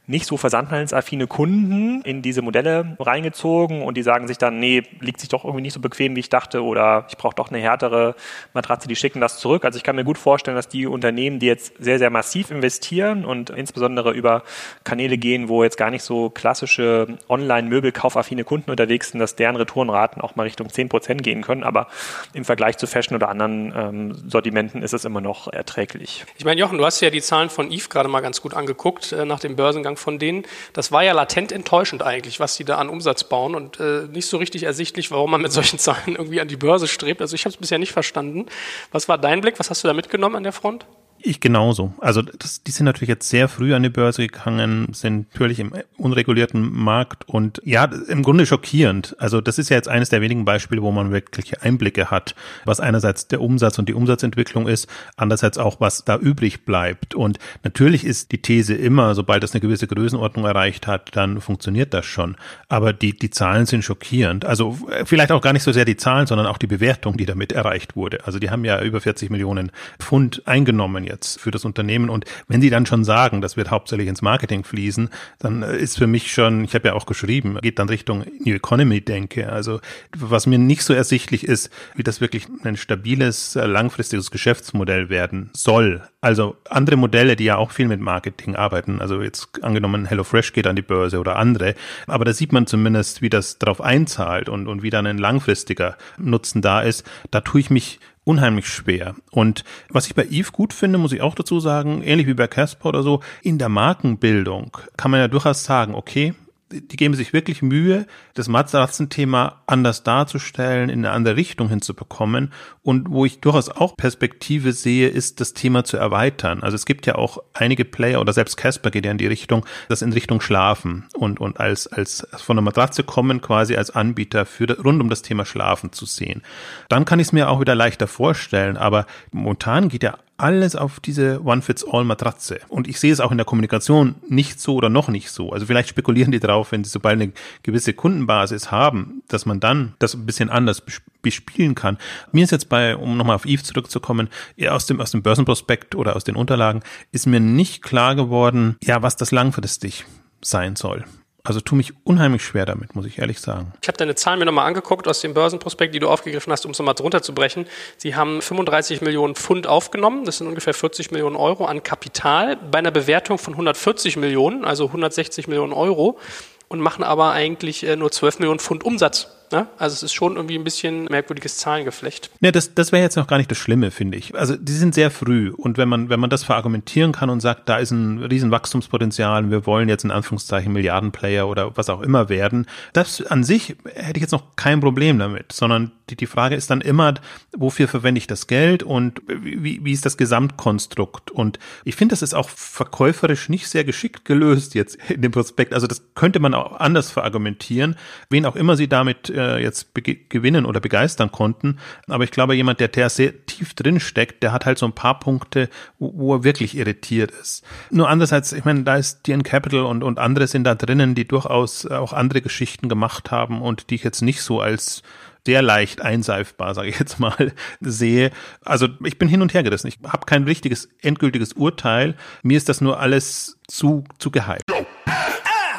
[0.10, 5.20] nicht so versandhandelsaffine Kunden in diese Modelle reingezogen und die sagen sich dann, nee, liegt
[5.20, 8.16] sich doch irgendwie nicht so bequem, wie ich dachte oder ich brauche doch eine härtere
[8.56, 9.66] Matratze, die schicken das zurück.
[9.66, 13.24] Also ich kann mir gut vorstellen, dass die Unternehmen, die jetzt sehr, sehr massiv investieren
[13.24, 14.42] und insbesondere über
[14.84, 20.24] Kanäle gehen, wo jetzt gar nicht so klassische Online-Möbelkaufaffine Kunden unterwegs sind, dass deren Retourenraten
[20.24, 21.64] auch mal Richtung 10 Prozent gehen können.
[21.64, 21.86] Aber
[22.34, 26.26] im Vergleich zu Fashion oder anderen ähm, Sortimenten ist es immer noch erträglich.
[26.40, 29.12] Ich meine, Jochen, du hast ja die Zahlen von Eve gerade mal ganz gut angeguckt
[29.12, 30.44] äh, nach dem Börsengang von denen.
[30.74, 34.28] Das war ja latent enttäuschend eigentlich, was die da an Umsatz bauen und äh, nicht
[34.28, 37.22] so richtig ersichtlich, warum man mit solchen Zahlen irgendwie an die Börse strebt.
[37.22, 38.46] Also ich habe es bisher nicht verstanden.
[38.92, 39.60] Was war dein Blick?
[39.60, 40.86] Was hast du da mitgenommen an der Front?
[41.22, 41.94] Ich genauso.
[42.00, 45.74] Also das, die sind natürlich jetzt sehr früh an die Börse gegangen, sind natürlich im
[45.98, 49.18] unregulierten Markt und ja, im Grunde schockierend.
[49.20, 52.80] Also das ist ja jetzt eines der wenigen Beispiele, wo man wirkliche Einblicke hat, was
[52.80, 57.16] einerseits der Umsatz und die Umsatzentwicklung ist, andererseits auch, was da übrig bleibt.
[57.16, 61.94] Und natürlich ist die These immer, sobald das eine gewisse Größenordnung erreicht hat, dann funktioniert
[61.94, 62.38] das schon.
[62.70, 64.46] Aber die, die Zahlen sind schockierend.
[64.46, 67.52] Also vielleicht auch gar nicht so sehr die Zahlen, sondern auch die Bewertung, die damit
[67.52, 68.26] erreicht wurde.
[68.26, 72.10] Also die haben ja über 40 Millionen Pfund eingenommen jetzt für das Unternehmen.
[72.10, 76.08] Und wenn Sie dann schon sagen, das wird hauptsächlich ins Marketing fließen, dann ist für
[76.08, 79.52] mich schon, ich habe ja auch geschrieben, geht dann Richtung New Economy denke.
[79.52, 79.82] Also
[80.16, 86.02] was mir nicht so ersichtlich ist, wie das wirklich ein stabiles, langfristiges Geschäftsmodell werden soll.
[86.22, 90.68] Also andere Modelle, die ja auch viel mit Marketing arbeiten, also jetzt angenommen HelloFresh geht
[90.68, 91.76] an die Börse oder andere,
[92.08, 95.98] aber da sieht man zumindest, wie das darauf einzahlt und, und wie dann ein langfristiger
[96.18, 97.10] Nutzen da ist.
[97.32, 99.16] Da tue ich mich unheimlich schwer.
[99.32, 102.46] Und was ich bei Eve gut finde, muss ich auch dazu sagen, ähnlich wie bei
[102.46, 106.36] Casper oder so, in der Markenbildung kann man ja durchaus sagen, okay,
[106.72, 108.06] die geben sich wirklich Mühe,
[108.36, 112.54] das Matratzenthema anders darzustellen, in eine andere Richtung hinzubekommen.
[112.84, 116.62] Und wo ich durchaus auch Perspektive sehe, ist das Thema zu erweitern.
[116.62, 119.66] Also es gibt ja auch einige Player oder selbst Casper geht ja in die Richtung,
[119.88, 124.46] das in Richtung Schlafen und, und als, als von der Matratze kommen quasi als Anbieter
[124.46, 126.44] für rund um das Thema Schlafen zu sehen.
[126.88, 131.00] Dann kann ich es mir auch wieder leichter vorstellen, aber momentan geht ja alles auf
[131.00, 132.60] diese One-Fits-All-Matratze.
[132.68, 135.52] Und ich sehe es auch in der Kommunikation nicht so oder noch nicht so.
[135.52, 137.32] Also vielleicht spekulieren die drauf, wenn sie sobald eine
[137.64, 140.82] gewisse Kundenbasis haben, dass man dann das ein bisschen anders
[141.22, 141.98] bespielen kann.
[142.32, 145.96] Mir ist jetzt bei, um nochmal auf Eve zurückzukommen, eher aus dem, aus dem Börsenprospekt
[145.96, 150.06] oder aus den Unterlagen, ist mir nicht klar geworden, ja, was das langfristig
[150.42, 151.06] sein soll.
[151.44, 153.74] Also tu mich unheimlich schwer damit, muss ich ehrlich sagen.
[153.82, 156.72] Ich habe deine Zahlen mir nochmal angeguckt aus dem Börsenprospekt, die du aufgegriffen hast, um
[156.72, 157.66] es nochmal drunter zu brechen.
[157.98, 162.80] Sie haben 35 Millionen Pfund aufgenommen, das sind ungefähr 40 Millionen Euro an Kapital bei
[162.80, 166.20] einer Bewertung von 140 Millionen, also 160 Millionen Euro
[166.68, 169.39] und machen aber eigentlich äh, nur 12 Millionen Pfund Umsatz.
[169.52, 169.68] Ne?
[169.78, 172.30] Also es ist schon irgendwie ein bisschen merkwürdiges Zahlengeflecht.
[172.42, 174.36] Ja, das, das wäre jetzt noch gar nicht das Schlimme, finde ich.
[174.36, 177.70] Also die sind sehr früh und wenn man, wenn man das verargumentieren kann und sagt,
[177.70, 182.02] da ist ein riesen Wachstumspotenzial und wir wollen jetzt in Anführungszeichen Milliardenplayer oder was auch
[182.02, 186.26] immer werden, das an sich hätte ich jetzt noch kein Problem damit, sondern die, die
[186.26, 187.14] Frage ist dann immer,
[187.56, 191.32] wofür verwende ich das Geld und wie, wie ist das Gesamtkonstrukt?
[191.32, 195.74] Und ich finde, das ist auch verkäuferisch nicht sehr geschickt gelöst jetzt in dem Prospekt.
[195.74, 197.96] Also das könnte man auch anders verargumentieren,
[198.30, 199.94] wen auch immer sie damit äh, jetzt
[200.30, 201.80] gewinnen oder begeistern konnten.
[202.08, 205.20] Aber ich glaube, jemand, der, sehr tief drin steckt, der hat halt so ein paar
[205.20, 207.64] Punkte, wo, wo er wirklich irritiert ist.
[207.90, 211.28] Nur andererseits, ich meine, da ist DN Capital und, und andere sind da drinnen, die
[211.28, 215.02] durchaus auch andere Geschichten gemacht haben und die ich jetzt nicht so als
[215.46, 218.32] sehr leicht einseifbar, sage ich jetzt mal, sehe.
[218.64, 219.88] Also ich bin hin und her gerissen.
[219.88, 222.16] Ich habe kein richtiges, endgültiges Urteil.
[222.44, 224.64] Mir ist das nur alles zu, zu gehypt.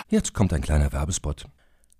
[0.08, 1.44] Jetzt kommt ein kleiner Werbespot.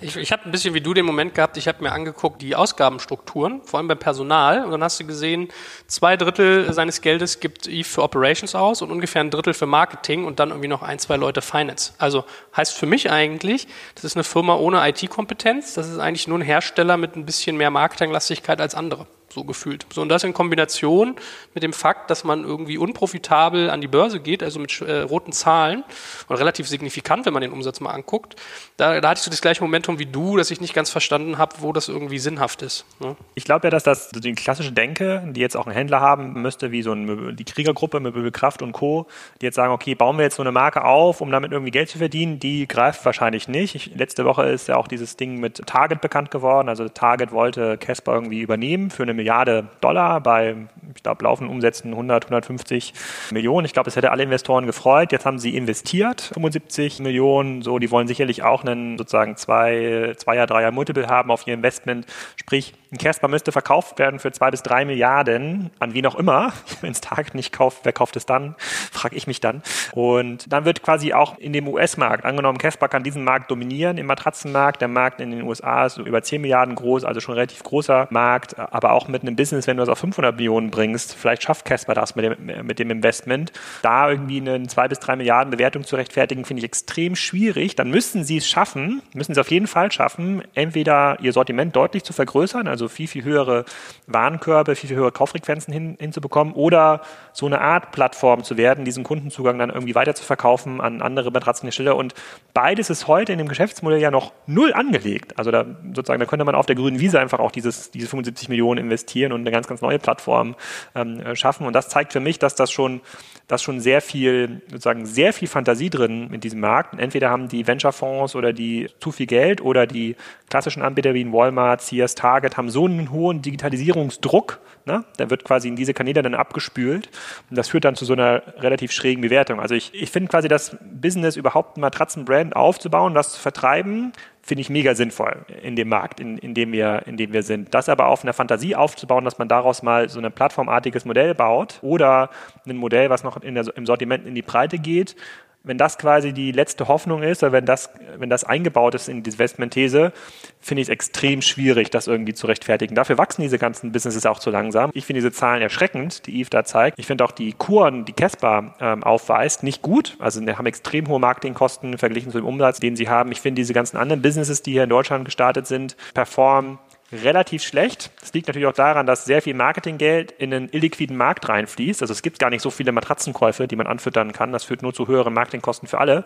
[0.00, 2.56] Ich, ich habe ein bisschen wie du den Moment gehabt, ich habe mir angeguckt die
[2.56, 4.64] Ausgabenstrukturen, vor allem beim Personal.
[4.64, 5.48] Und dann hast du gesehen,
[5.86, 10.24] zwei Drittel seines Geldes gibt Eve für Operations aus und ungefähr ein Drittel für Marketing
[10.24, 11.92] und dann irgendwie noch ein, zwei Leute Finance.
[11.98, 12.24] Also
[12.56, 16.42] heißt für mich eigentlich, das ist eine Firma ohne IT-Kompetenz, das ist eigentlich nur ein
[16.42, 19.86] Hersteller mit ein bisschen mehr Marketinglastigkeit als andere so gefühlt.
[19.92, 21.16] So, und das in Kombination
[21.54, 25.32] mit dem Fakt, dass man irgendwie unprofitabel an die Börse geht, also mit äh, roten
[25.32, 25.84] Zahlen
[26.28, 28.36] und relativ signifikant, wenn man den Umsatz mal anguckt,
[28.76, 31.38] da, da hatte ich so das gleiche Momentum wie du, dass ich nicht ganz verstanden
[31.38, 32.84] habe, wo das irgendwie sinnhaft ist.
[33.00, 33.16] Ne?
[33.34, 36.72] Ich glaube ja, dass das die klassische Denke, die jetzt auch ein Händler haben müsste,
[36.72, 39.06] wie so ein, die Kriegergruppe mit Möbelkraft und Co.,
[39.40, 41.88] die jetzt sagen, okay, bauen wir jetzt so eine Marke auf, um damit irgendwie Geld
[41.88, 43.74] zu verdienen, die greift wahrscheinlich nicht.
[43.74, 46.68] Ich, letzte Woche ist ja auch dieses Ding mit Target bekannt geworden.
[46.68, 50.56] Also Target wollte Casper irgendwie übernehmen für eine Milliarde Dollar bei,
[50.96, 52.92] ich glaube, laufenden Umsätzen 100, 150
[53.30, 53.64] Millionen.
[53.64, 55.12] Ich glaube, es hätte alle Investoren gefreut.
[55.12, 57.62] Jetzt haben sie investiert, 75 Millionen.
[57.62, 62.06] So, die wollen sicherlich auch einen sozusagen zwei, Zweier, Dreier Multiple haben auf ihr Investment.
[62.34, 66.52] Sprich, ein Casper müsste verkauft werden für zwei bis drei Milliarden an wen auch immer.
[66.80, 68.56] Wenn es Target nicht kauft, wer kauft es dann?
[68.90, 69.62] Frage ich mich dann.
[69.92, 74.06] Und dann wird quasi auch in dem US-Markt, angenommen, Casper kann diesen Markt dominieren im
[74.06, 74.80] Matratzenmarkt.
[74.80, 78.58] Der Markt in den USA ist über 10 Milliarden groß, also schon relativ großer Markt,
[78.58, 81.94] aber auch mit einem Business, wenn du das auf 500 Millionen bringst, vielleicht schafft Casper
[81.94, 85.96] das mit dem, mit dem Investment, da irgendwie eine zwei bis drei Milliarden Bewertung zu
[85.96, 87.76] rechtfertigen, finde ich extrem schwierig.
[87.76, 92.02] Dann müssen sie es schaffen, müssen sie auf jeden Fall schaffen, entweder ihr Sortiment deutlich
[92.02, 93.64] zu vergrößern, also viel, viel höhere
[94.06, 99.04] Warenkörbe, viel, viel höhere Kauffrequenzen hin, hinzubekommen oder so eine Art Plattform zu werden, diesen
[99.04, 101.96] Kundenzugang dann irgendwie weiter zu verkaufen an andere Matratzenhersteller.
[101.96, 102.14] Und
[102.54, 105.38] beides ist heute in dem Geschäftsmodell ja noch null angelegt.
[105.38, 108.48] Also da sozusagen, da könnte man auf der grünen Wiese einfach auch dieses, diese 75
[108.48, 109.01] Millionen investieren
[109.32, 110.54] und eine ganz, ganz neue Plattform
[110.94, 111.66] ähm, äh, schaffen.
[111.66, 113.00] Und das zeigt für mich, dass das schon,
[113.48, 116.98] dass schon sehr viel, sozusagen sehr viel Fantasie drin in diesem Markt.
[116.98, 120.16] entweder haben die Venture-Fonds oder die zu viel Geld oder die
[120.48, 125.04] klassischen Anbieter wie Walmart, Sears, Target haben so einen hohen Digitalisierungsdruck, ne?
[125.18, 127.08] der wird quasi in diese Kanäle dann abgespült
[127.50, 129.60] und das führt dann zu so einer relativ schrägen Bewertung.
[129.60, 134.12] Also ich, ich finde quasi das Business überhaupt ein Matratzenbrand aufzubauen, das zu vertreiben,
[134.42, 137.72] finde ich mega sinnvoll in dem Markt, in, in, dem wir, in dem wir sind.
[137.74, 141.78] Das aber auf einer Fantasie aufzubauen, dass man daraus mal so ein plattformartiges Modell baut
[141.80, 142.30] oder
[142.66, 145.14] ein Modell, was noch der, im Sortiment in die Breite geht,
[145.64, 149.22] wenn das quasi die letzte Hoffnung ist, oder wenn das, wenn das eingebaut ist in
[149.22, 150.12] die Investmentthese,
[150.60, 152.94] finde ich es extrem schwierig, das irgendwie zu rechtfertigen.
[152.94, 154.90] Dafür wachsen diese ganzen Businesses auch zu langsam.
[154.94, 156.98] Ich finde diese Zahlen erschreckend, die Eve da zeigt.
[156.98, 160.16] Ich finde auch die Kuren, die Casper ähm, aufweist, nicht gut.
[160.18, 163.32] Also die haben extrem hohe Marketingkosten verglichen zu dem Umsatz, den sie haben.
[163.32, 166.78] Ich finde diese ganzen anderen Businesses, die hier in Deutschland gestartet sind, performen
[167.12, 168.10] relativ schlecht.
[168.20, 172.02] Das liegt natürlich auch daran, dass sehr viel Marketinggeld in einen illiquiden Markt reinfließt.
[172.02, 174.52] Also es gibt gar nicht so viele Matratzenkäufe, die man anfüttern kann.
[174.52, 176.24] Das führt nur zu höheren Marketingkosten für alle.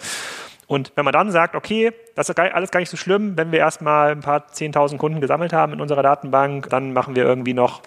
[0.67, 3.59] Und wenn man dann sagt, okay, das ist alles gar nicht so schlimm, wenn wir
[3.59, 7.83] erstmal ein paar 10.000 Kunden gesammelt haben in unserer Datenbank, dann machen wir irgendwie noch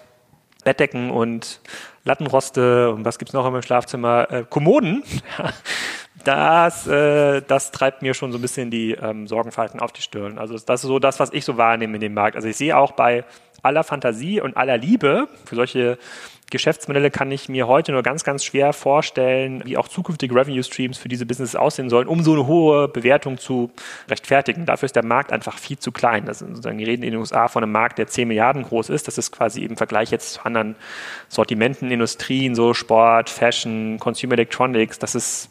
[0.64, 1.60] Bettdecken und
[2.04, 4.30] Lattenroste und was gibt's noch im Schlafzimmer?
[4.30, 5.02] Äh, Kommoden.
[6.24, 10.38] das, äh, das treibt mir schon so ein bisschen die ähm, Sorgenfalten auf die Stirn.
[10.38, 12.36] Also das ist so das, was ich so wahrnehme in dem Markt.
[12.36, 13.24] Also ich sehe auch bei
[13.62, 15.98] aller Fantasie und aller Liebe für solche
[16.50, 20.98] Geschäftsmodelle kann ich mir heute nur ganz, ganz schwer vorstellen, wie auch zukünftige Revenue Streams
[20.98, 23.70] für diese Businesses aussehen sollen, um so eine hohe Bewertung zu
[24.08, 24.66] rechtfertigen.
[24.66, 26.26] Dafür ist der Markt einfach viel zu klein.
[26.26, 28.90] Das ist sozusagen, wir reden in den USA von einem Markt, der 10 Milliarden groß
[28.90, 29.06] ist.
[29.06, 30.74] Das ist quasi im Vergleich jetzt zu anderen
[31.28, 34.98] Sortimenten, Industrien, so Sport, Fashion, Consumer Electronics.
[34.98, 35.50] Das ist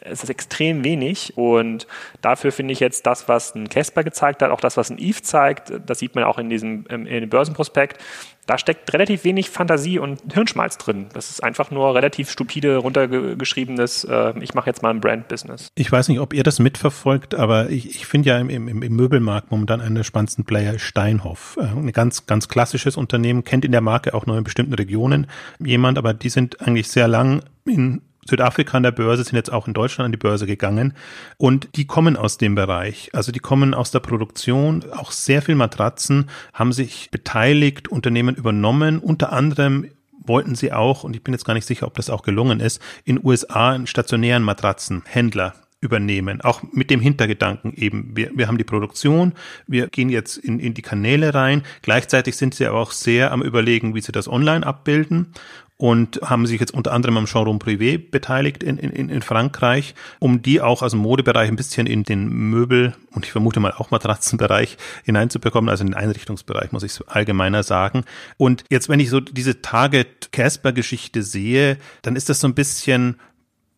[0.00, 1.86] es ist extrem wenig und
[2.20, 5.22] dafür finde ich jetzt das, was ein Casper gezeigt hat, auch das, was ein Eve
[5.22, 8.00] zeigt, das sieht man auch in diesem in dem Börsenprospekt,
[8.46, 11.06] da steckt relativ wenig Fantasie und Hirnschmalz drin.
[11.14, 15.68] Das ist einfach nur relativ stupide runtergeschriebenes, äh, ich mache jetzt mal ein Brand-Business.
[15.74, 18.96] Ich weiß nicht, ob ihr das mitverfolgt, aber ich, ich finde ja im, im, im
[18.96, 21.56] Möbelmarkt momentan einen der spannendsten Player Steinhoff.
[21.58, 25.26] Äh, ein ganz, ganz klassisches Unternehmen, kennt in der Marke auch nur in bestimmten Regionen
[25.58, 29.66] jemand, aber die sind eigentlich sehr lang in Südafrika an der Börse, sind jetzt auch
[29.66, 30.94] in Deutschland an die Börse gegangen
[31.36, 33.10] und die kommen aus dem Bereich.
[33.12, 38.98] Also die kommen aus der Produktion, auch sehr viel Matratzen, haben sich beteiligt, Unternehmen übernommen,
[38.98, 39.86] unter anderem
[40.26, 42.80] wollten sie auch, und ich bin jetzt gar nicht sicher, ob das auch gelungen ist,
[43.04, 46.40] in USA einen stationären Matratzenhändler übernehmen.
[46.40, 49.34] Auch mit dem Hintergedanken eben, wir, wir haben die Produktion,
[49.66, 51.62] wir gehen jetzt in, in die Kanäle rein.
[51.82, 55.34] Gleichzeitig sind sie aber auch sehr am überlegen, wie sie das online abbilden
[55.76, 60.40] und haben sich jetzt unter anderem am Showroom Privé beteiligt in, in, in Frankreich, um
[60.40, 63.90] die auch aus dem Modebereich ein bisschen in den Möbel und ich vermute mal auch
[63.90, 68.04] Matratzenbereich hineinzubekommen, also in den Einrichtungsbereich, muss ich allgemeiner sagen.
[68.36, 72.54] Und jetzt, wenn ich so diese Target Casper Geschichte sehe, dann ist das so ein
[72.54, 73.16] bisschen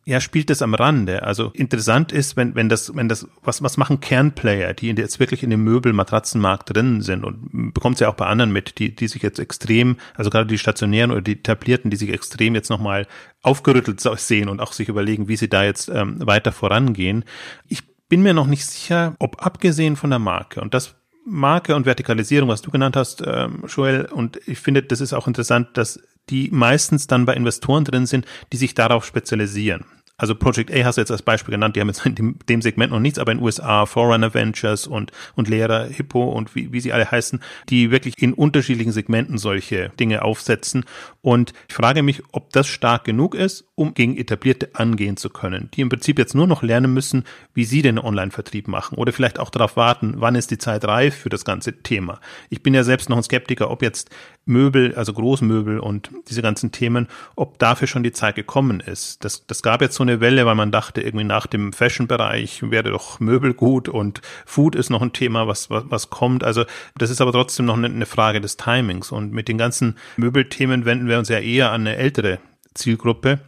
[0.09, 1.25] ja, spielt das am Rande.
[1.25, 5.43] Also interessant ist, wenn, wenn das, wenn das, was, was machen Kernplayer, die jetzt wirklich
[5.43, 9.09] in dem Möbel-Matratzenmarkt drin sind und bekommt es ja auch bei anderen mit, die, die
[9.09, 13.09] sich jetzt extrem, also gerade die stationären oder die etablierten, die sich extrem jetzt nochmal
[13.43, 17.25] aufgerüttelt sehen und auch sich überlegen, wie sie da jetzt ähm, weiter vorangehen.
[17.67, 21.85] Ich bin mir noch nicht sicher, ob abgesehen von der Marke und das Marke und
[21.85, 26.01] Vertikalisierung, was du genannt hast, ähm, Joel, und ich finde, das ist auch interessant, dass
[26.31, 29.85] die meistens dann bei Investoren drin sind, die sich darauf spezialisieren.
[30.19, 32.63] Also Project A hast du jetzt als Beispiel genannt, die haben jetzt in dem, dem
[32.63, 36.73] Segment noch nichts, aber in den USA Forerunner Ventures und, und Lehrer, Hippo und wie,
[36.73, 40.85] wie sie alle heißen, die wirklich in unterschiedlichen Segmenten solche Dinge aufsetzen.
[41.27, 45.69] Und ich frage mich, ob das stark genug ist, um gegen etablierte angehen zu können,
[45.75, 49.41] die im Prinzip jetzt nur noch lernen müssen, wie sie den Online-Vertrieb machen oder vielleicht
[49.41, 52.21] auch darauf warten, wann ist die Zeit reif für das ganze Thema.
[52.49, 54.09] Ich bin ja selbst noch ein Skeptiker, ob jetzt
[54.45, 59.25] Möbel, also Großmöbel und diese ganzen Themen, ob dafür schon die Zeit gekommen ist.
[59.25, 62.93] Das, das gab jetzt so eine Welle, weil man dachte, irgendwie nach dem Fashion-Bereich wäre
[62.93, 66.45] doch Möbel gut und Food ist noch ein Thema, was, was, was kommt.
[66.45, 66.65] Also
[66.97, 69.11] das ist aber trotzdem noch eine Frage des Timings.
[69.11, 72.39] Und mit den ganzen Möbelthemen wenden wir uns ja eher an eine ältere
[72.75, 73.41] Zielgruppe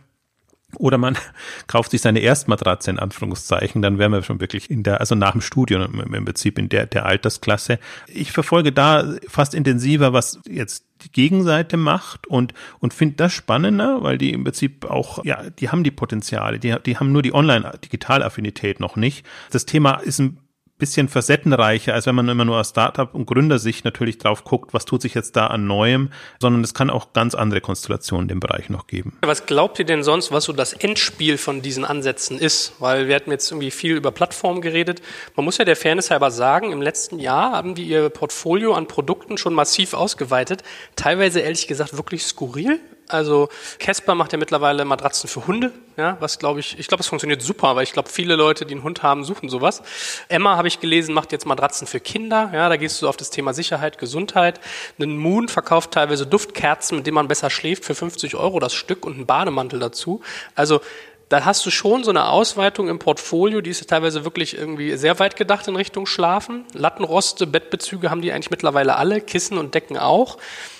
[0.76, 1.16] Oder man
[1.66, 5.33] kauft sich seine Erstmatratze in Anführungszeichen, dann wären wir schon wirklich in der, also nach
[5.33, 7.78] dem Studium im Prinzip in der, der Altersklasse.
[8.07, 14.02] Ich verfolge da fast intensiver, was jetzt die Gegenseite macht und, und finde das spannender,
[14.02, 17.35] weil die im Prinzip auch, ja, die haben die Potenziale, die, die haben nur die
[17.35, 19.24] Online-Digital-Affinität noch nicht.
[19.50, 20.38] Das Thema ist ein
[20.79, 24.85] bisschen facettenreicher, als wenn man immer nur aus Startup- und Gründersicht natürlich drauf guckt, was
[24.85, 26.11] tut sich jetzt da an Neuem,
[26.41, 29.19] sondern es kann auch ganz andere Konstellationen in dem Bereich noch geben.
[29.23, 32.75] Was glaubt ihr denn sonst, was so das Endspiel von diesen Ansätzen ist?
[32.79, 35.03] Weil wir hatten jetzt irgendwie viel über Plattformen geredet.
[35.37, 38.87] Man muss ja der Fairness halber sagen, im letzten Jahr haben die ihr Portfolio an
[38.87, 40.62] Produkten schon massiv ausgeweitet.
[40.97, 42.81] Teilweise ehrlich gesagt wirklich skurril.
[43.09, 47.09] Also Casper macht ja mittlerweile Matratzen für Hunde, ja, was glaube ich, ich glaube, es
[47.09, 49.83] funktioniert super, weil ich glaube, viele Leute, die einen Hund haben, suchen sowas.
[50.29, 53.31] Emma habe ich gelesen, macht jetzt Matratzen für Kinder, ja, da gehst du auf das
[53.31, 54.61] Thema Sicherheit, Gesundheit.
[55.01, 59.07] Ein Moon verkauft teilweise Duftkerzen, mit denen man besser schläft, für 50 Euro das Stück
[59.07, 60.21] und einen Bademantel dazu.
[60.55, 60.81] Also
[61.29, 65.18] da hast du schon so eine Ausweitung im Portfolio, die ist teilweise wirklich irgendwie sehr
[65.18, 66.64] weit gedacht in Richtung Schlafen.
[66.73, 70.38] Lattenroste, Bettbezüge haben die eigentlich mittlerweile alle, Kissen und Decken auch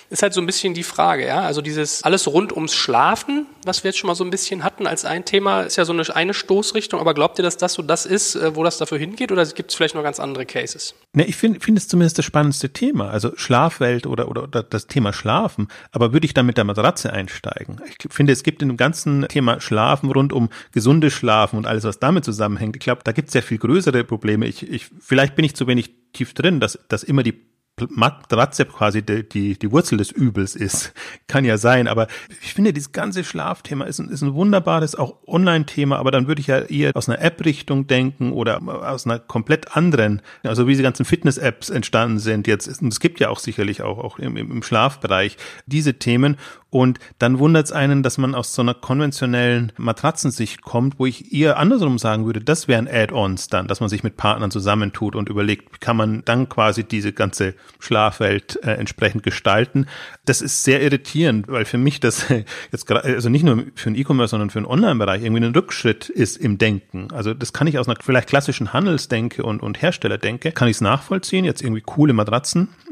[0.09, 1.41] ist halt so ein bisschen die Frage, ja.
[1.41, 4.87] Also dieses alles rund ums Schlafen, was wir jetzt schon mal so ein bisschen hatten
[4.87, 6.99] als ein Thema, ist ja so eine, eine Stoßrichtung.
[6.99, 9.31] Aber glaubt ihr, dass das so das ist, äh, wo das dafür hingeht?
[9.31, 10.95] Oder gibt es vielleicht noch ganz andere Cases?
[11.13, 13.09] Ne, ich finde find es zumindest das spannendste Thema.
[13.09, 15.67] Also Schlafwelt oder, oder, oder das Thema Schlafen.
[15.91, 17.81] Aber würde ich da mit der Matratze einsteigen?
[17.87, 21.83] Ich finde, es gibt in dem ganzen Thema Schlafen rund um gesundes Schlafen und alles,
[21.83, 22.75] was damit zusammenhängt.
[22.75, 24.47] Ich glaube, da gibt es sehr viel größere Probleme.
[24.47, 27.48] Ich, ich, vielleicht bin ich zu wenig tief drin, dass, dass immer die
[27.89, 30.93] Matratze quasi die, die, die Wurzel des Übels ist.
[31.27, 32.07] Kann ja sein, aber
[32.41, 36.41] ich finde, dieses ganze Schlafthema ist ein, ist ein wunderbares, auch Online-Thema, aber dann würde
[36.41, 40.83] ich ja eher aus einer App-Richtung denken oder aus einer komplett anderen, also wie diese
[40.83, 42.67] ganzen Fitness-Apps entstanden sind jetzt.
[42.67, 46.37] Es gibt ja auch sicherlich auch, auch im, im Schlafbereich diese Themen
[46.71, 51.33] und dann wundert es einen, dass man aus so einer konventionellen Matratzensicht kommt, wo ich
[51.33, 55.29] eher andersrum sagen würde, das wären Add-ons dann, dass man sich mit Partnern zusammentut und
[55.29, 59.85] überlegt, kann man dann quasi diese ganze Schlafwelt äh, entsprechend gestalten.
[60.25, 62.25] Das ist sehr irritierend, weil für mich das
[62.71, 66.37] jetzt also nicht nur für den E-Commerce, sondern für den Online-Bereich irgendwie ein Rückschritt ist
[66.37, 67.09] im Denken.
[67.11, 70.81] Also das kann ich aus einer vielleicht klassischen Handelsdenke und, und Herstellerdenke, kann ich es
[70.81, 72.13] nachvollziehen, jetzt irgendwie coole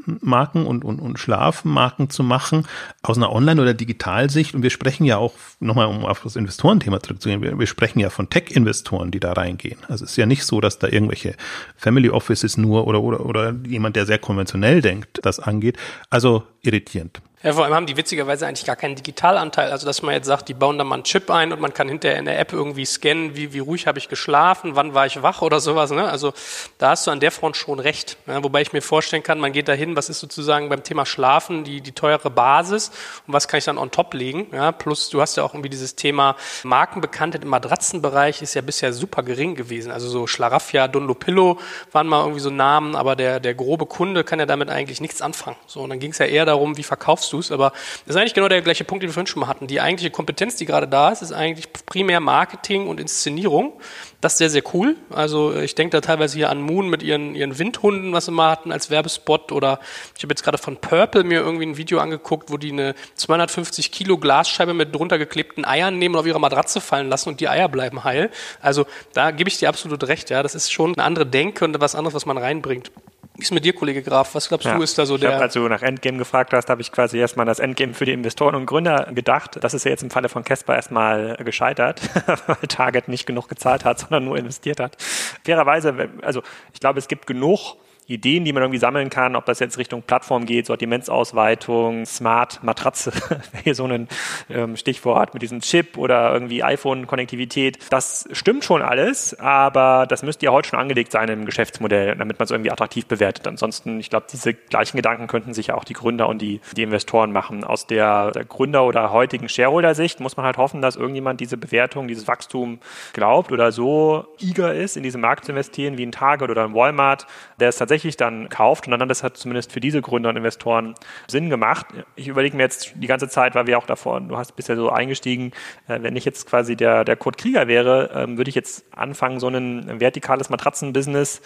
[0.08, 2.65] Matratzenmarken und, und, und Schlafmarken zu machen,
[3.02, 4.56] aus einer Online- oder Digitalsicht.
[4.56, 8.10] Und wir sprechen ja auch, nochmal um auf das Investorenthema zurückzugehen, wir, wir sprechen ja
[8.10, 9.80] von Tech-Investoren, die da reingehen.
[9.88, 11.36] Also es ist ja nicht so, dass da irgendwelche
[11.76, 15.78] Family Offices nur oder, oder, oder jemand, der sehr konventionell denkt, das angeht.
[16.10, 17.22] Also irritierend.
[17.47, 19.71] Ja, vor allem haben die witzigerweise eigentlich gar keinen Digitalanteil.
[19.71, 21.88] Also, dass man jetzt sagt, die bauen da mal einen Chip ein und man kann
[21.88, 25.23] hinterher in der App irgendwie scannen, wie, wie ruhig habe ich geschlafen, wann war ich
[25.23, 25.91] wach oder sowas.
[25.91, 26.10] Ne?
[26.10, 26.33] Also,
[26.77, 28.17] da hast du an der Front schon recht.
[28.27, 31.63] Ja, wobei ich mir vorstellen kann, man geht dahin, was ist sozusagen beim Thema Schlafen
[31.63, 32.91] die, die teure Basis
[33.25, 34.47] und was kann ich dann on top legen.
[34.51, 34.73] Ja?
[34.73, 39.23] Plus, du hast ja auch irgendwie dieses Thema Markenbekanntheit im Matratzenbereich ist ja bisher super
[39.23, 39.89] gering gewesen.
[39.89, 41.62] Also, so Schlaraffia, Dunlopillo
[41.93, 45.21] waren mal irgendwie so Namen, aber der, der grobe Kunde kann ja damit eigentlich nichts
[45.21, 45.55] anfangen.
[45.65, 47.52] So, und dann ging es ja eher darum, wie verkaufst du tust.
[47.52, 47.71] Aber
[48.06, 49.67] das ist eigentlich genau der gleiche Punkt, den wir vorhin schon mal hatten.
[49.67, 53.73] Die eigentliche Kompetenz, die gerade da ist, ist eigentlich primär Marketing und Inszenierung.
[54.19, 54.95] Das ist sehr, sehr cool.
[55.12, 58.50] Also ich denke da teilweise hier an Moon mit ihren, ihren Windhunden, was sie mal
[58.50, 59.52] hatten als Werbespot.
[59.52, 59.80] Oder
[60.17, 63.91] ich habe jetzt gerade von Purple mir irgendwie ein Video angeguckt, wo die eine 250
[63.91, 67.47] Kilo Glasscheibe mit drunter geklebten Eiern nehmen und auf ihre Matratze fallen lassen und die
[67.47, 68.32] Eier bleiben heil.
[68.60, 70.30] Also da gebe ich dir absolut recht.
[70.32, 72.91] Ja, das ist schon eine andere Denke und was anderes, was man reinbringt.
[73.38, 74.34] Wie ist mit dir, Kollege Graf?
[74.34, 75.36] Was glaubst ja, du, ist da so ich der.
[75.36, 78.12] Hab, als du nach Endgame gefragt hast, habe ich quasi erstmal das Endgame für die
[78.12, 79.60] Investoren und Gründer gedacht.
[79.62, 82.02] Das ist ja jetzt im Falle von Casper erstmal gescheitert,
[82.47, 85.00] weil Target nicht genug gezahlt hat, sondern nur investiert hat.
[85.45, 86.41] Fairerweise, also
[86.73, 87.76] ich glaube, es gibt genug
[88.08, 93.12] Ideen, die man irgendwie sammeln kann, ob das jetzt Richtung Plattform geht, Sortimentsausweitung, Smart Matratze,
[93.63, 94.08] hier so ein
[94.50, 97.80] ähm, Stichwort mit diesem Chip oder irgendwie iPhone-Konnektivität.
[97.89, 102.39] Das stimmt schon alles, aber das müsste ja heute schon angelegt sein im Geschäftsmodell, damit
[102.39, 103.46] man es irgendwie attraktiv bewertet.
[103.46, 106.84] Ansonsten, ich glaube, diese gleichen Gedanken könnten sich ja auch die Gründer und die, die
[106.84, 107.65] Investoren machen.
[107.65, 112.08] Aus der, der Gründer- oder heutigen Shareholder-Sicht muss man halt hoffen, dass irgendjemand diese Bewertung,
[112.08, 112.80] dieses Wachstum
[113.12, 116.74] glaubt oder so eager ist, in diesen Markt zu investieren wie ein Target oder ein
[116.74, 117.28] Walmart,
[117.60, 118.86] der es tatsächlich tatsächlich dann kauft.
[118.88, 120.93] Und dann das hat zumindest für diese Gründer und Investoren
[121.27, 121.88] Sinn gemacht.
[122.15, 124.89] Ich überlege mir jetzt die ganze Zeit, weil wir auch davor, du hast bisher so
[124.91, 125.51] eingestiegen,
[125.88, 129.39] äh, wenn ich jetzt quasi der, der Kurt Krieger wäre, ähm, würde ich jetzt anfangen,
[129.39, 131.41] so ein vertikales Matratzenbusiness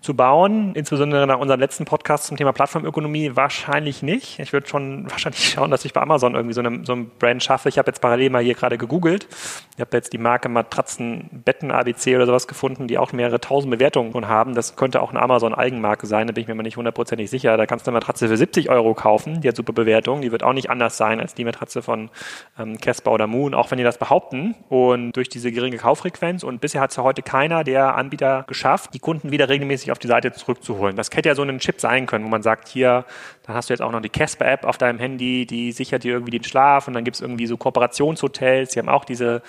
[0.00, 4.38] zu bauen, insbesondere nach unserem letzten Podcast zum Thema Plattformökonomie, wahrscheinlich nicht.
[4.38, 7.42] Ich würde schon wahrscheinlich schauen, dass ich bei Amazon irgendwie so, eine, so ein Brand
[7.42, 7.68] schaffe.
[7.68, 9.26] Ich habe jetzt parallel mal hier gerade gegoogelt.
[9.74, 13.72] Ich habe jetzt die Marke Matratzen Betten ABC oder sowas gefunden, die auch mehrere tausend
[13.72, 14.54] Bewertungen schon haben.
[14.54, 17.56] Das könnte auch eine Amazon-Eigenmarke sein, da bin ich mir mal nicht hundertprozentig sicher.
[17.56, 20.22] Da kannst du eine Matratze für 70 Euro kaufen, die hat super Bewertungen.
[20.22, 22.10] Die wird auch nicht anders sein als die Matratze von
[22.58, 24.54] ähm, Casper oder Moon, auch wenn die das behaupten.
[24.68, 28.94] Und durch diese geringe Kauffrequenz und bisher hat es ja heute keiner der Anbieter geschafft,
[28.94, 30.96] die Kunden wieder regelmäßig auf die Seite zurückzuholen.
[30.96, 33.04] Das hätte ja so ein Chip sein können, wo man sagt, hier,
[33.46, 36.32] dann hast du jetzt auch noch die Casper-App auf deinem Handy, die sichert dir irgendwie
[36.32, 39.42] den Schlaf und dann gibt es irgendwie so Kooperationshotels, die haben auch diese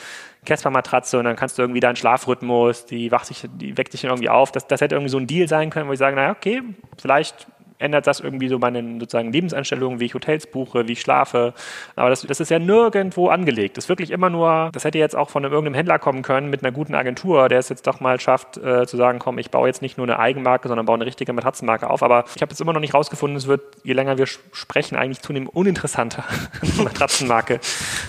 [0.45, 4.30] Casper-Matratze und dann kannst du irgendwie deinen Schlafrhythmus, die, wacht sich, die weckt dich irgendwie
[4.30, 4.52] auf.
[4.52, 6.62] Das, das hätte irgendwie so ein Deal sein können, wo ich sage, naja, okay,
[6.97, 7.47] vielleicht
[7.80, 11.54] ändert das irgendwie so meine sozusagen Lebenseinstellungen, wie ich Hotels buche, wie ich schlafe.
[11.96, 13.78] Aber das, das ist ja nirgendwo angelegt.
[13.78, 16.50] Das ist wirklich immer nur, das hätte jetzt auch von einem, irgendeinem Händler kommen können
[16.50, 19.50] mit einer guten Agentur, der es jetzt doch mal schafft, äh, zu sagen, komm, ich
[19.50, 22.04] baue jetzt nicht nur eine Eigenmarke, sondern baue eine richtige Matratzenmarke auf.
[22.04, 25.21] Aber ich habe jetzt immer noch nicht rausgefunden, es wird, je länger wir sprechen, eigentlich
[25.21, 26.25] zunehmend uninteressanter,
[26.62, 27.62] eine Matratzenmarke,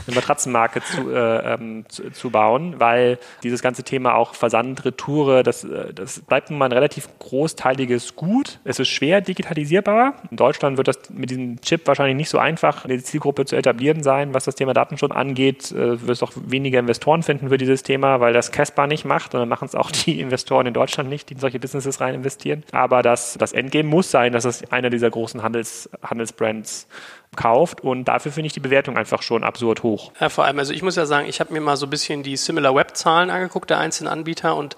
[0.07, 5.43] eine Matratzenmarke zu, äh, ähm, zu, zu, bauen, weil dieses ganze Thema auch Versand, Retoure,
[5.45, 8.59] das, äh, das bleibt nun mal ein relativ großteiliges Gut.
[8.65, 10.15] Es ist schwer digitalisiert realisierbar.
[10.31, 14.03] In Deutschland wird das mit diesem Chip wahrscheinlich nicht so einfach, eine Zielgruppe zu etablieren
[14.03, 15.71] sein, was das Thema Datenschutz angeht.
[15.73, 19.41] Äh, wirst auch weniger Investoren finden für dieses Thema, weil das Casper nicht macht und
[19.41, 22.65] dann machen es auch die Investoren in Deutschland nicht, die in solche Businesses rein investieren.
[22.73, 26.87] Aber das, das Endgame muss sein, dass es einer dieser großen Handels, Handelsbrands
[27.37, 30.11] kauft und dafür finde ich die Bewertung einfach schon absurd hoch.
[30.21, 32.25] Ja, vor allem, also ich muss ja sagen, ich habe mir mal so ein bisschen
[32.25, 34.75] die Similar Web Zahlen angeguckt der einzelnen Anbieter und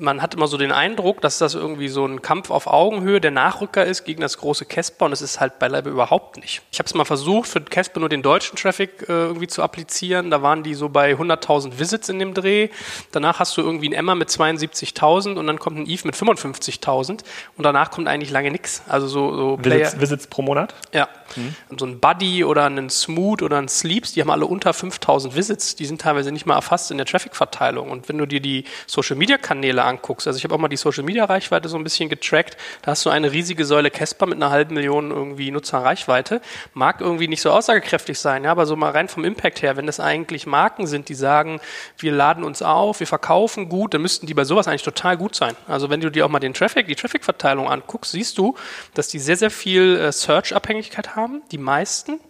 [0.00, 3.30] man hat immer so den Eindruck, dass das irgendwie so ein Kampf auf Augenhöhe der
[3.30, 6.62] Nachrücker ist gegen das große Casper und es ist halt beileibe überhaupt nicht.
[6.72, 10.30] Ich habe es mal versucht, für Casper nur den deutschen Traffic äh, irgendwie zu applizieren.
[10.30, 12.68] Da waren die so bei 100.000 Visits in dem Dreh.
[13.12, 17.10] Danach hast du irgendwie ein Emma mit 72.000 und dann kommt ein Eve mit 55.000
[17.10, 17.22] und
[17.58, 18.82] danach kommt eigentlich lange nichts.
[18.88, 20.74] Also so, so Visits, Visits pro Monat?
[20.92, 21.08] Ja.
[21.36, 21.54] Mhm.
[21.78, 25.76] So ein Buddy oder ein Smooth oder ein Sleeps, die haben alle unter 5.000 Visits.
[25.76, 27.90] Die sind teilweise nicht mal erfasst in der Traffic-Verteilung.
[27.90, 31.04] Und wenn du dir die Social-Media-Kanäle Kanäle anguckst, also ich habe auch mal die Social
[31.04, 34.50] Media Reichweite so ein bisschen getrackt, da hast du eine riesige Säule Casper mit einer
[34.50, 36.40] halben Million irgendwie Nutzerreichweite.
[36.74, 39.86] Mag irgendwie nicht so aussagekräftig sein, ja, aber so mal rein vom Impact her, wenn
[39.86, 41.60] das eigentlich Marken sind, die sagen,
[41.98, 45.34] wir laden uns auf, wir verkaufen gut, dann müssten die bei sowas eigentlich total gut
[45.34, 45.54] sein.
[45.66, 48.56] Also wenn du dir auch mal den Traffic, die Traffic-Verteilung anguckst, siehst du,
[48.94, 52.20] dass die sehr, sehr viel äh, Search-Abhängigkeit haben, die meisten.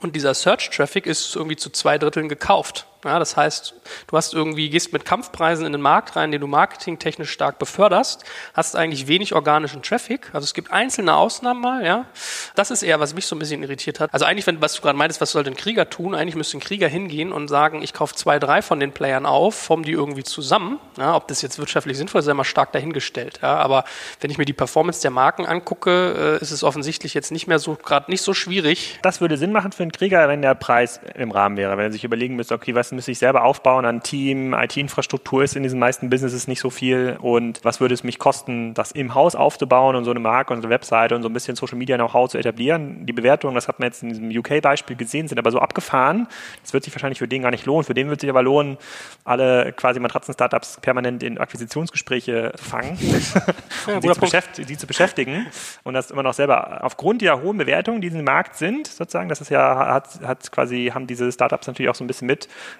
[0.00, 2.86] Und dieser Search-Traffic ist irgendwie zu zwei Dritteln gekauft.
[3.04, 3.74] Ja, das heißt,
[4.06, 8.24] du hast irgendwie, gehst mit Kampfpreisen in den Markt rein, den du marketingtechnisch stark beförderst,
[8.54, 10.30] hast eigentlich wenig organischen Traffic.
[10.32, 12.06] Also es gibt einzelne Ausnahmen mal, ja.
[12.54, 14.12] Das ist eher, was mich so ein bisschen irritiert hat.
[14.12, 16.14] Also eigentlich, wenn, was du gerade meintest, was soll denn Krieger tun?
[16.14, 19.54] Eigentlich müsste ein Krieger hingehen und sagen, ich kaufe zwei, drei von den Playern auf,
[19.54, 20.78] form die irgendwie zusammen.
[20.98, 23.40] Ja, ob das jetzt wirtschaftlich sinnvoll ist, ist immer stark dahingestellt.
[23.42, 23.84] Ja, aber
[24.20, 27.58] wenn ich mir die Performance der Marken angucke, äh, ist es offensichtlich jetzt nicht mehr
[27.58, 28.98] so, gerade nicht so schwierig.
[29.02, 31.92] Das würde Sinn machen für einen Krieger, wenn der Preis im Rahmen wäre, wenn er
[31.92, 35.78] sich überlegen müsste, okay, was müsste ich selber aufbauen an Team, IT-Infrastruktur ist in diesen
[35.78, 39.96] meisten Businesses nicht so viel und was würde es mich kosten, das im Haus aufzubauen
[39.96, 42.28] und so eine Marke und so eine Webseite und so ein bisschen Social Media Know-how
[42.28, 43.06] zu etablieren.
[43.06, 46.26] Die Bewertungen, das hat man jetzt in diesem UK-Beispiel gesehen, sind aber so abgefahren.
[46.62, 47.84] Das wird sich wahrscheinlich für den gar nicht lohnen.
[47.84, 48.78] Für den wird sich aber lohnen,
[49.24, 52.98] alle quasi Matratzen-Startups permanent in Akquisitionsgespräche zu fangen
[53.86, 54.12] ja, und sie
[54.52, 55.46] zu, die zu beschäftigen
[55.84, 59.28] und das immer noch selber aufgrund der hohen Bewertungen, die in diesem Markt sind, sozusagen,
[59.28, 62.26] das ist ja, hat, hat quasi, haben diese Startups natürlich auch so ein bisschen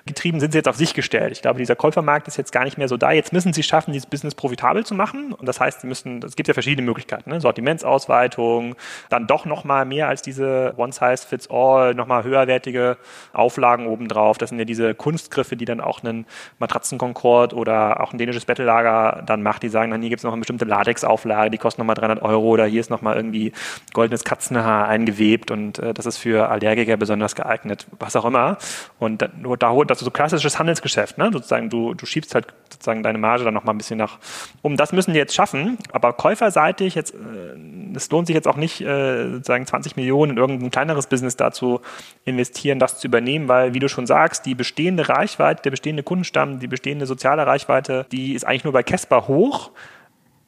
[0.07, 1.33] mitgetrieben, sind sie jetzt auf sich gestellt.
[1.33, 3.13] Ich glaube, dieser Käufermarkt ist jetzt gar nicht mehr so da.
[3.13, 5.33] Jetzt müssen sie schaffen, dieses Business profitabel zu machen.
[5.33, 7.41] Und das heißt, sie müssen, es gibt ja verschiedene Möglichkeiten, ne?
[7.41, 8.77] Sortimentsausweitung,
[9.09, 12.97] dann doch nochmal mehr als diese One-Size-Fits-All, nochmal höherwertige
[13.33, 14.39] Auflagen obendrauf.
[14.39, 16.27] Das sind ja diese Kunstgriffe, die dann auch einen
[16.59, 19.63] Matratzenkonkord oder auch ein dänisches Bettelager dann macht.
[19.63, 22.49] Die sagen dann, hier gibt es noch eine bestimmte Latex-Auflage, die kostet nochmal 300 Euro
[22.49, 23.53] oder hier ist nochmal irgendwie
[23.93, 28.59] goldenes Katzenhaar eingewebt und äh, das ist für Allergiker besonders geeignet, was auch immer.
[28.99, 29.29] Und da,
[29.59, 31.31] da holt das so klassisches Handelsgeschäft, ne?
[31.33, 34.19] Sozusagen, du, du schiebst halt sozusagen deine Marge dann nochmal ein bisschen nach
[34.63, 34.77] um.
[34.77, 38.81] Das müssen die jetzt schaffen, aber käuferseitig jetzt, äh, es lohnt sich jetzt auch nicht,
[38.81, 41.81] äh, sozusagen 20 Millionen in irgendein kleineres Business dazu
[42.25, 46.61] investieren, das zu übernehmen, weil, wie du schon sagst, die bestehende Reichweite, der bestehende Kundenstamm,
[46.61, 49.73] die bestehende soziale Reichweite, die ist eigentlich nur bei Casper hoch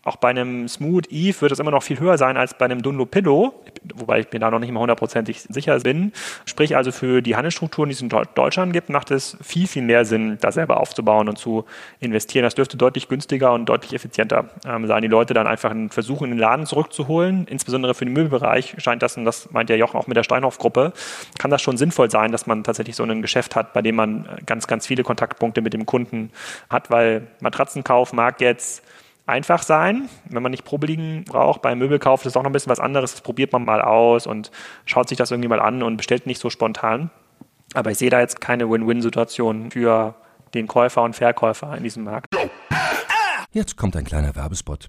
[0.04, 2.82] auch bei einem Smooth Eve wird es immer noch viel höher sein als bei einem
[2.82, 3.54] Dunlopillo,
[3.94, 6.12] wobei ich mir da noch nicht mal hundertprozentig sicher bin.
[6.44, 10.04] Sprich also für die Handelsstrukturen, die es in Deutschland gibt, macht es viel, viel mehr
[10.04, 11.64] Sinn, da selber aufzubauen und zu
[12.00, 12.42] investieren.
[12.42, 16.30] Das dürfte deutlich günstiger und deutlich effizienter ähm, sein, die Leute dann einfach versuchen, in
[16.32, 17.46] den Laden zurückzuholen.
[17.46, 20.92] Insbesondere für den Möbelbereich scheint das, und das meint ja Jochen auch mit der Steinhoff-Gruppe,
[21.38, 24.28] kann das schon sinnvoll sein, dass man tatsächlich so ein Geschäft hat, bei dem man
[24.46, 26.32] ganz, ganz viele Kontaktpunkte mit dem Kunden
[26.70, 28.82] hat, weil Matratzenkauf mag jetzt
[29.26, 30.08] einfach sein.
[30.28, 32.80] Wenn man nicht Probe liegen braucht, beim Möbelkauf ist es auch noch ein bisschen was
[32.80, 33.12] anderes.
[33.12, 34.50] Das probiert man mal aus und
[34.84, 37.10] schaut sich das irgendwie mal an und bestellt nicht so spontan.
[37.74, 40.14] Aber ich sehe da jetzt keine Win-Win-Situation für
[40.54, 42.26] den Käufer und Verkäufer in diesem Markt.
[43.52, 44.88] Jetzt kommt ein kleiner Werbespot.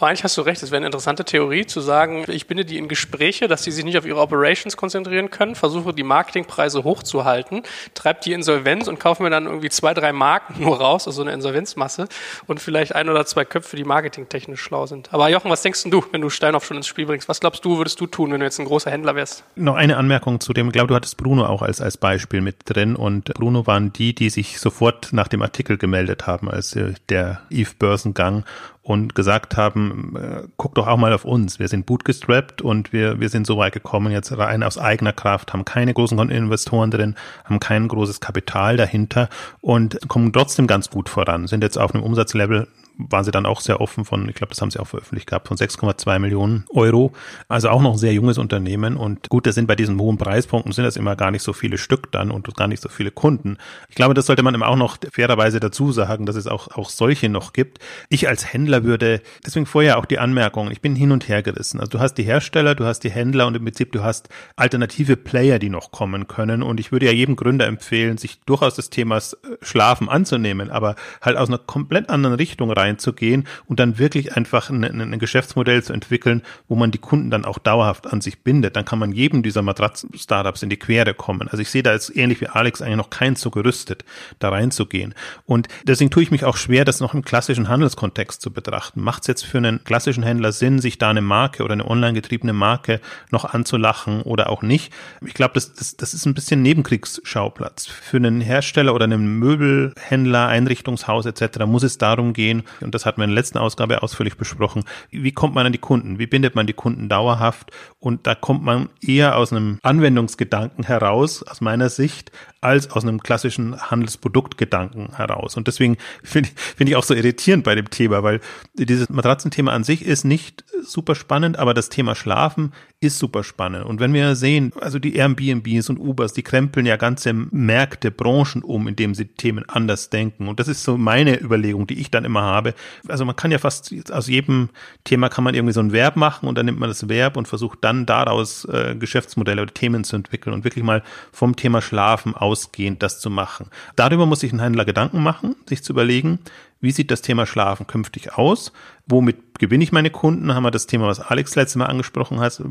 [0.00, 2.78] Aber eigentlich hast du recht, es wäre eine interessante Theorie zu sagen, ich binde die
[2.78, 7.64] in Gespräche, dass die sich nicht auf ihre Operations konzentrieren können, versuche die Marketingpreise hochzuhalten,
[7.92, 11.32] treibe die Insolvenz und kaufe mir dann irgendwie zwei, drei Marken nur raus, also eine
[11.32, 12.08] Insolvenzmasse
[12.46, 15.12] und vielleicht ein oder zwei Köpfe, die marketingtechnisch schlau sind.
[15.12, 17.28] Aber Jochen, was denkst du, wenn du Steinhoff schon ins Spiel bringst?
[17.28, 19.44] Was glaubst du, würdest du tun, wenn du jetzt ein großer Händler wärst?
[19.54, 22.56] Noch eine Anmerkung zu dem, ich glaube, du hattest Bruno auch als, als Beispiel mit
[22.64, 26.94] drin und Bruno waren die, die sich sofort nach dem Artikel gemeldet haben, als äh,
[27.10, 28.46] der Eve-Börsengang
[28.82, 31.58] und gesagt haben, äh, guck doch auch mal auf uns.
[31.58, 35.52] Wir sind bootgestrapped und wir, wir sind so weit gekommen, jetzt rein aus eigener Kraft,
[35.52, 37.14] haben keine großen Investoren drin,
[37.44, 39.28] haben kein großes Kapital dahinter
[39.60, 42.68] und kommen trotzdem ganz gut voran, sind jetzt auf einem Umsatzlevel
[43.08, 45.48] waren sie dann auch sehr offen von, ich glaube, das haben sie auch veröffentlicht gehabt,
[45.48, 47.12] von 6,2 Millionen Euro.
[47.48, 48.96] Also auch noch ein sehr junges Unternehmen.
[48.96, 51.78] Und gut, das sind bei diesen hohen Preispunkten sind das immer gar nicht so viele
[51.78, 53.56] Stück dann und gar nicht so viele Kunden.
[53.88, 56.90] Ich glaube, das sollte man immer auch noch fairerweise dazu sagen, dass es auch, auch
[56.90, 57.78] solche noch gibt.
[58.08, 61.80] Ich als Händler würde, deswegen vorher auch die Anmerkung, ich bin hin und her gerissen.
[61.80, 65.16] Also du hast die Hersteller, du hast die Händler und im Prinzip du hast alternative
[65.16, 66.62] Player, die noch kommen können.
[66.62, 70.96] Und ich würde ja jedem Gründer empfehlen, sich durchaus des Themas äh, Schlafen anzunehmen, aber
[71.20, 75.82] halt aus einer komplett anderen Richtung rein reinzugehen und dann wirklich einfach ein, ein Geschäftsmodell
[75.82, 78.76] zu entwickeln, wo man die Kunden dann auch dauerhaft an sich bindet.
[78.76, 81.48] Dann kann man jedem dieser Matratzen-Startups in die Quere kommen.
[81.48, 84.04] Also ich sehe da jetzt ähnlich wie Alex eigentlich noch keins so gerüstet,
[84.38, 85.14] da reinzugehen.
[85.46, 89.00] Und deswegen tue ich mich auch schwer, das noch im klassischen Handelskontext zu betrachten.
[89.00, 92.14] Macht es jetzt für einen klassischen Händler Sinn, sich da eine Marke oder eine online
[92.14, 94.92] getriebene Marke noch anzulachen oder auch nicht?
[95.24, 97.86] Ich glaube, das, das, das ist ein bisschen Nebenkriegsschauplatz.
[97.86, 101.60] Für einen Hersteller oder einen Möbelhändler, Einrichtungshaus etc.
[101.66, 105.32] muss es darum gehen, und das hatten wir in der letzten Ausgabe ausführlich besprochen, wie
[105.32, 106.18] kommt man an die Kunden?
[106.18, 107.70] Wie bindet man die Kunden dauerhaft?
[107.98, 113.22] Und da kommt man eher aus einem Anwendungsgedanken heraus, aus meiner Sicht, als aus einem
[113.22, 115.56] klassischen Handelsproduktgedanken heraus.
[115.56, 118.40] Und deswegen finde finde ich auch so irritierend bei dem Thema, weil
[118.74, 123.86] dieses Matratzenthema an sich ist nicht super spannend, aber das Thema Schlafen ist super spannend.
[123.86, 128.62] Und wenn wir sehen, also die Airbnbs und Ubers, die krempeln ja ganze Märkte, Branchen
[128.62, 130.48] um, indem sie Themen anders denken.
[130.48, 132.74] Und das ist so meine Überlegung, die ich dann immer habe.
[133.08, 134.68] Also man kann ja fast aus jedem
[135.04, 137.48] Thema kann man irgendwie so ein Verb machen und dann nimmt man das Verb und
[137.48, 141.02] versucht dann daraus äh, Geschäftsmodelle oder Themen zu entwickeln und wirklich mal
[141.32, 143.66] vom Thema Schlafen ausgehend das zu machen.
[143.96, 146.40] Darüber muss sich ein Händler Gedanken machen, sich zu überlegen,
[146.80, 148.72] wie sieht das Thema Schlafen künftig aus?
[149.10, 150.54] Womit gewinne ich meine Kunden?
[150.54, 152.62] Haben wir das Thema, was Alex letztes Mal angesprochen hat.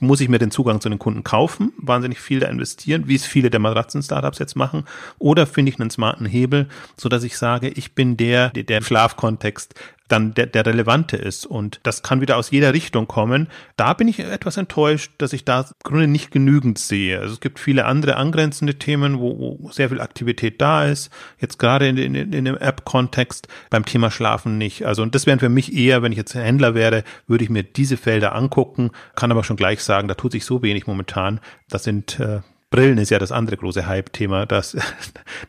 [0.00, 1.72] Muss ich mir den Zugang zu den Kunden kaufen?
[1.76, 4.84] Wahnsinnig viel da investieren, wie es viele der Matratzen-Startups jetzt machen?
[5.18, 8.82] Oder finde ich einen smarten Hebel, so dass ich sage, ich bin der, der, der
[8.82, 9.74] Schlafkontext
[10.08, 11.46] dann der, der relevante ist.
[11.46, 13.48] Und das kann wieder aus jeder Richtung kommen.
[13.76, 17.20] Da bin ich etwas enttäuscht, dass ich da im Grunde nicht genügend sehe.
[17.20, 21.10] Also es gibt viele andere angrenzende Themen, wo, wo sehr viel Aktivität da ist.
[21.38, 24.84] Jetzt gerade in, in, in dem App-Kontext beim Thema Schlafen nicht.
[24.84, 27.62] Also und das wären für mich eher, wenn ich jetzt Händler wäre, würde ich mir
[27.62, 31.40] diese Felder angucken, kann aber schon gleich sagen, da tut sich so wenig momentan.
[31.68, 34.46] Das sind äh, Brillen ist ja das andere große Hype-Thema.
[34.46, 34.76] Das,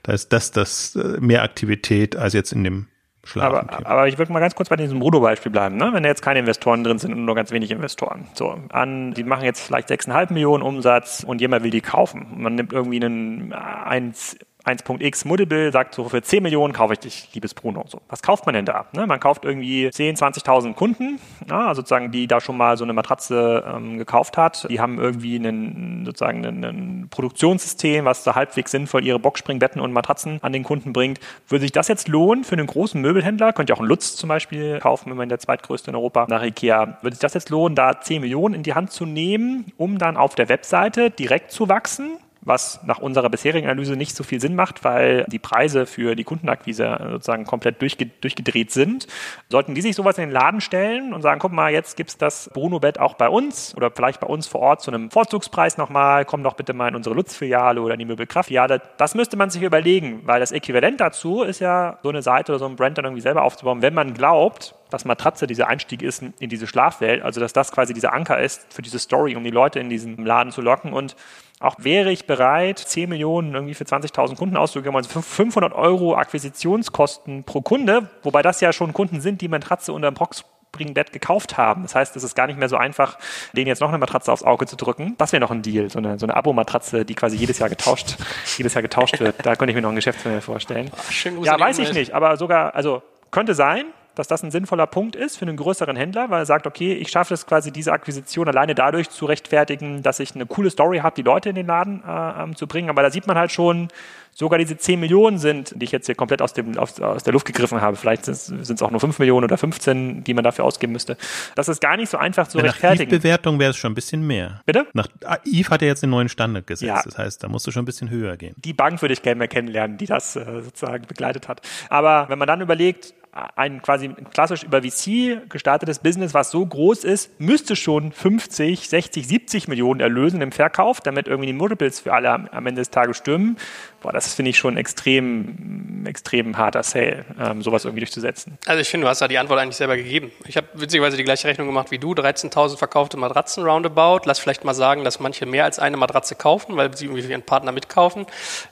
[0.03, 2.87] da ist das, das äh, mehr Aktivität als jetzt in dem
[3.23, 3.69] schlafen.
[3.69, 5.75] Aber, aber ich würde mal ganz kurz bei diesem Rudo-Beispiel bleiben.
[5.75, 5.89] Ne?
[5.91, 8.27] Wenn da jetzt keine Investoren drin sind und nur ganz wenig Investoren.
[8.33, 12.27] So, an, die machen jetzt vielleicht 6,5 Millionen Umsatz und jemand will die kaufen.
[12.37, 17.29] Man nimmt irgendwie einen 1 1.x Multiple sagt so, für 10 Millionen kaufe ich dich,
[17.33, 17.85] liebes Bruno.
[17.87, 18.87] So, was kauft man denn da?
[18.91, 19.07] Ne?
[19.07, 23.63] Man kauft irgendwie 10, 20.000 Kunden, ja, sozusagen, die da schon mal so eine Matratze
[23.65, 24.67] ähm, gekauft hat.
[24.69, 30.39] Die haben irgendwie einen, sozusagen ein Produktionssystem, was so halbwegs sinnvoll ihre Boxspringbetten und Matratzen
[30.41, 31.19] an den Kunden bringt.
[31.47, 33.53] Würde sich das jetzt lohnen für einen großen Möbelhändler?
[33.53, 36.43] Könnt ihr auch einen Lutz zum Beispiel kaufen, wenn man der zweitgrößte in Europa nach
[36.43, 36.97] Ikea.
[37.01, 40.17] Würde sich das jetzt lohnen, da 10 Millionen in die Hand zu nehmen, um dann
[40.17, 42.17] auf der Webseite direkt zu wachsen?
[42.49, 46.25] Was nach unserer bisherigen Analyse nicht so viel Sinn macht, weil die Preise für die
[46.25, 49.07] Kundenakquise sozusagen komplett durchgedreht sind.
[49.47, 52.17] Sollten die sich sowas in den Laden stellen und sagen, guck mal, jetzt gibt es
[52.17, 56.25] das Bruno-Bett auch bei uns oder vielleicht bei uns vor Ort zu einem Vorzugspreis nochmal,
[56.25, 58.81] komm doch bitte mal in unsere Lutz-Filiale oder in die Möbelkraft-Filiale.
[58.97, 62.59] Das müsste man sich überlegen, weil das Äquivalent dazu ist ja, so eine Seite oder
[62.59, 66.23] so ein Brand dann irgendwie selber aufzubauen, wenn man glaubt, dass Matratze dieser Einstieg ist
[66.39, 69.51] in diese Schlafwelt, also dass das quasi dieser Anker ist für diese Story, um die
[69.51, 71.15] Leute in diesen Laden zu locken und
[71.59, 77.43] auch wäre ich bereit, 10 Millionen irgendwie für 20.000 Kunden auszugeben, also 500 Euro Akquisitionskosten
[77.43, 81.81] pro Kunde, wobei das ja schon Kunden sind, die Matratze unter dem Boxspringbett gekauft haben.
[81.81, 83.17] Das heißt, es ist gar nicht mehr so einfach,
[83.51, 85.15] denen jetzt noch eine Matratze aufs Auge zu drücken.
[85.17, 88.15] Das wäre noch ein Deal, so eine, so eine Abo-Matratze, die quasi jedes Jahr getauscht,
[88.57, 89.45] jedes Jahr getauscht wird.
[89.45, 90.89] Da könnte ich mir noch ein Geschäftsmodell vorstellen.
[90.95, 93.87] Ach, ja, weiß ich nicht, aber sogar, also könnte sein,
[94.19, 97.09] dass das ein sinnvoller Punkt ist für einen größeren Händler, weil er sagt, okay, ich
[97.09, 101.15] schaffe es quasi, diese Akquisition alleine dadurch zu rechtfertigen, dass ich eine coole Story habe,
[101.15, 102.89] die Leute in den Laden äh, ähm, zu bringen.
[102.89, 103.87] Aber da sieht man halt schon,
[104.33, 107.31] sogar diese 10 Millionen sind, die ich jetzt hier komplett aus, dem, aus, aus der
[107.33, 107.95] Luft gegriffen habe.
[107.95, 111.15] Vielleicht sind es auch nur 5 Millionen oder 15, die man dafür ausgeben müsste.
[111.55, 113.11] Das ist gar nicht so einfach zu ja, rechtfertigen.
[113.11, 114.61] Nach bewertung wäre es schon ein bisschen mehr.
[114.65, 114.85] Bitte?
[114.93, 115.07] Nach
[115.45, 116.87] Eve hat ja jetzt den neuen Standard gesetzt.
[116.87, 117.01] Ja.
[117.03, 118.53] Das heißt, da musst du schon ein bisschen höher gehen.
[118.57, 121.61] Die Bank würde ich gerne mehr kennenlernen, die das äh, sozusagen begleitet hat.
[121.89, 127.03] Aber wenn man dann überlegt, ein quasi klassisch über VC gestartetes Business, was so groß
[127.03, 132.13] ist, müsste schon 50, 60, 70 Millionen erlösen im Verkauf, damit irgendwie die Multiples für
[132.13, 133.57] alle am, Ende des Tages stimmen.
[134.01, 138.57] Boah, das finde ich schon extrem, extrem harter Sale, ähm, sowas irgendwie durchzusetzen.
[138.65, 140.31] Also ich finde, du hast da die Antwort eigentlich selber gegeben.
[140.47, 144.21] Ich habe witzigerweise die gleiche Rechnung gemacht wie du, 13.000 verkaufte Matratzen roundabout.
[144.23, 147.31] Lass vielleicht mal sagen, dass manche mehr als eine Matratze kaufen, weil sie irgendwie für
[147.31, 148.25] ihren Partner mitkaufen.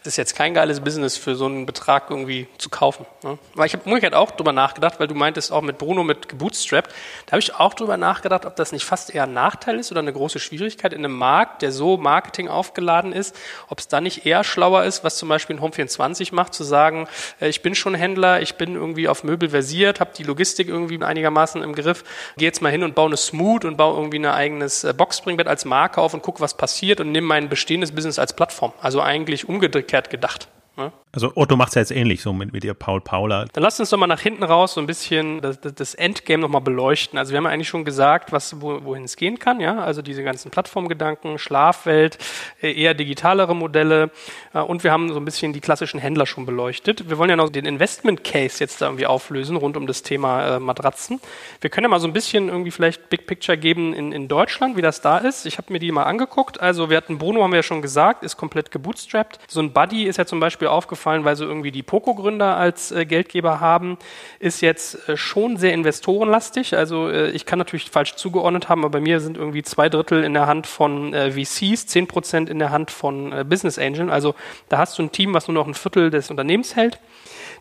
[0.04, 3.06] Das ist jetzt kein geiles Business für so einen Betrag irgendwie zu kaufen.
[3.24, 3.38] Ne?
[3.54, 6.94] Weil ich habe umgekehrt auch drüber nachgedacht, weil du meintest auch mit Bruno mit gebootstrapped.
[7.26, 10.00] Da habe ich auch drüber nachgedacht, ob das nicht fast eher ein Nachteil ist oder
[10.00, 13.36] eine große Schwierigkeit in einem Markt, der so Marketing aufgeladen ist,
[13.68, 17.08] ob es da nicht eher schlauer ist, was zum Beispiel ein Home24 macht, zu sagen,
[17.42, 21.04] äh, ich bin schon Händler, ich bin irgendwie auf Möbel versiert, habe die Logistik irgendwie
[21.04, 22.04] einigermaßen im Griff,
[22.38, 25.48] gehe jetzt mal hin und baue eine Smooth und baue irgendwie ein eigenes äh, Boxspringbett
[25.48, 28.74] als Marke auf und gucke, was passiert und nehme mein bestehendes Business als Plattform.
[28.82, 30.48] Also eigentlich umgekehrt gedacht.
[30.78, 30.92] Ne?
[31.18, 33.46] Also Otto macht es ja jetzt ähnlich, so mit, mit ihr Paul Paula.
[33.52, 36.62] Dann lasst uns doch mal nach hinten raus so ein bisschen das, das Endgame nochmal
[36.62, 37.18] beleuchten.
[37.18, 39.80] Also wir haben ja eigentlich schon gesagt, was, wo, wohin es gehen kann, ja.
[39.80, 42.20] Also diese ganzen Plattformgedanken, Schlafwelt,
[42.62, 44.12] äh, eher digitalere Modelle
[44.54, 47.10] äh, und wir haben so ein bisschen die klassischen Händler schon beleuchtet.
[47.10, 50.58] Wir wollen ja noch den Investment Case jetzt da irgendwie auflösen rund um das Thema
[50.58, 51.20] äh, Matratzen.
[51.62, 54.78] Wir können ja mal so ein bisschen irgendwie vielleicht Big Picture geben in, in Deutschland,
[54.78, 55.48] wie das da ist.
[55.48, 56.62] Ich habe mir die mal angeguckt.
[56.62, 59.40] Also wir hatten Bruno, haben wir ja schon gesagt, ist komplett gebootstrapped.
[59.48, 62.92] So ein Buddy ist ja zum Beispiel aufgefallen, aufgefallen, weil sie irgendwie die Poco-Gründer als
[62.92, 63.98] äh, Geldgeber haben,
[64.40, 66.76] ist jetzt äh, schon sehr investorenlastig.
[66.76, 70.24] Also äh, ich kann natürlich falsch zugeordnet haben, aber bei mir sind irgendwie zwei Drittel
[70.24, 74.10] in der Hand von äh, VCs, zehn Prozent in der Hand von äh, Business Angel.
[74.10, 74.36] Also
[74.70, 77.00] da hast du ein Team, was nur noch ein Viertel des Unternehmens hält.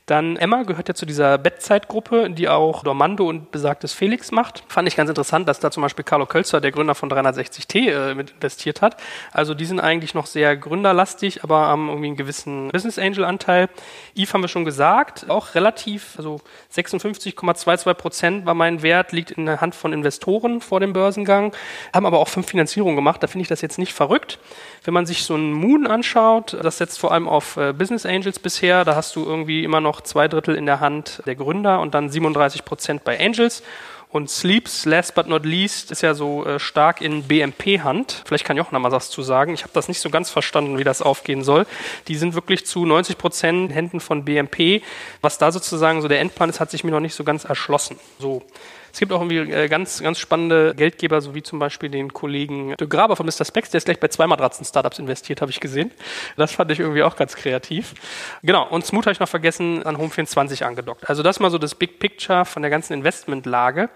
[0.07, 4.63] Dann Emma gehört ja zu dieser Bettzeitgruppe, die auch Dormando und besagtes Felix macht.
[4.69, 8.15] Fand ich ganz interessant, dass da zum Beispiel Carlo Kölzer, der Gründer von 360T, äh,
[8.15, 8.97] mit investiert hat.
[9.33, 13.69] Also die sind eigentlich noch sehr gründerlastig, aber haben irgendwie einen gewissen Business Angel Anteil.
[14.15, 16.41] Eve haben wir schon gesagt, auch relativ, also
[16.73, 21.53] 56,22 Prozent war mein Wert, liegt in der Hand von Investoren vor dem Börsengang,
[21.93, 23.25] haben aber auch fünf Finanzierungen gemacht.
[23.25, 24.39] Da finde ich das jetzt nicht verrückt.
[24.85, 28.39] Wenn man sich so einen Moon anschaut, das setzt vor allem auf äh, Business Angels
[28.39, 31.94] bisher, da hast du irgendwie immer noch zwei Drittel in der Hand der Gründer und
[31.94, 33.62] dann 37 Prozent bei Angels.
[34.09, 38.22] Und Sleeps, last but not least, ist ja so äh, stark in BMP-Hand.
[38.24, 39.53] Vielleicht kann Jochen noch mal was zu sagen.
[39.53, 41.66] Ich habe das nicht so ganz verstanden, wie das aufgehen soll.
[42.09, 44.82] Die sind wirklich zu 90 Prozent Händen von BMP.
[45.20, 47.99] Was da sozusagen so der Endplan ist, hat sich mir noch nicht so ganz erschlossen.
[48.18, 48.42] So.
[48.97, 52.74] Es gibt auch irgendwie äh, ganz, ganz spannende Geldgeber, so wie zum Beispiel den Kollegen
[52.80, 53.44] De Graber von Mr.
[53.44, 55.90] Specs, der ist gleich bei zwei Matratzen-Startups investiert, habe ich gesehen.
[56.38, 57.92] Das fand ich irgendwie auch ganz kreativ.
[58.42, 61.11] Genau, und Smooth habe ich noch vergessen, an Home24 angedockt.
[61.11, 63.90] Also das mal so das Big Picture von der ganzen Investmentlage.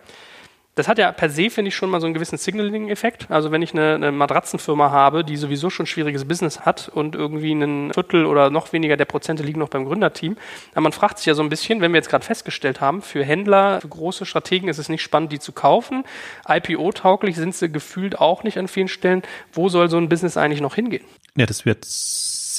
[0.80, 3.30] Das hat ja per se, finde ich, schon mal so einen gewissen Signaling-Effekt.
[3.30, 7.52] Also wenn ich eine, eine Matratzenfirma habe, die sowieso schon schwieriges Business hat und irgendwie
[7.52, 10.38] ein Viertel oder noch weniger der Prozente liegen noch beim Gründerteam,
[10.72, 13.22] aber man fragt sich ja so ein bisschen, wenn wir jetzt gerade festgestellt haben, für
[13.22, 16.04] Händler, für große Strategen ist es nicht spannend, die zu kaufen.
[16.48, 19.20] IPO-tauglich sind sie gefühlt auch nicht an vielen Stellen.
[19.52, 21.04] Wo soll so ein Business eigentlich noch hingehen?
[21.36, 21.84] Ja, das wird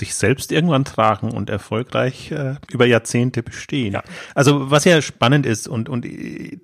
[0.02, 3.94] sich selbst irgendwann tragen und erfolgreich äh, über Jahrzehnte bestehen.
[3.94, 4.04] Ja.
[4.34, 6.06] Also was ja spannend ist und, und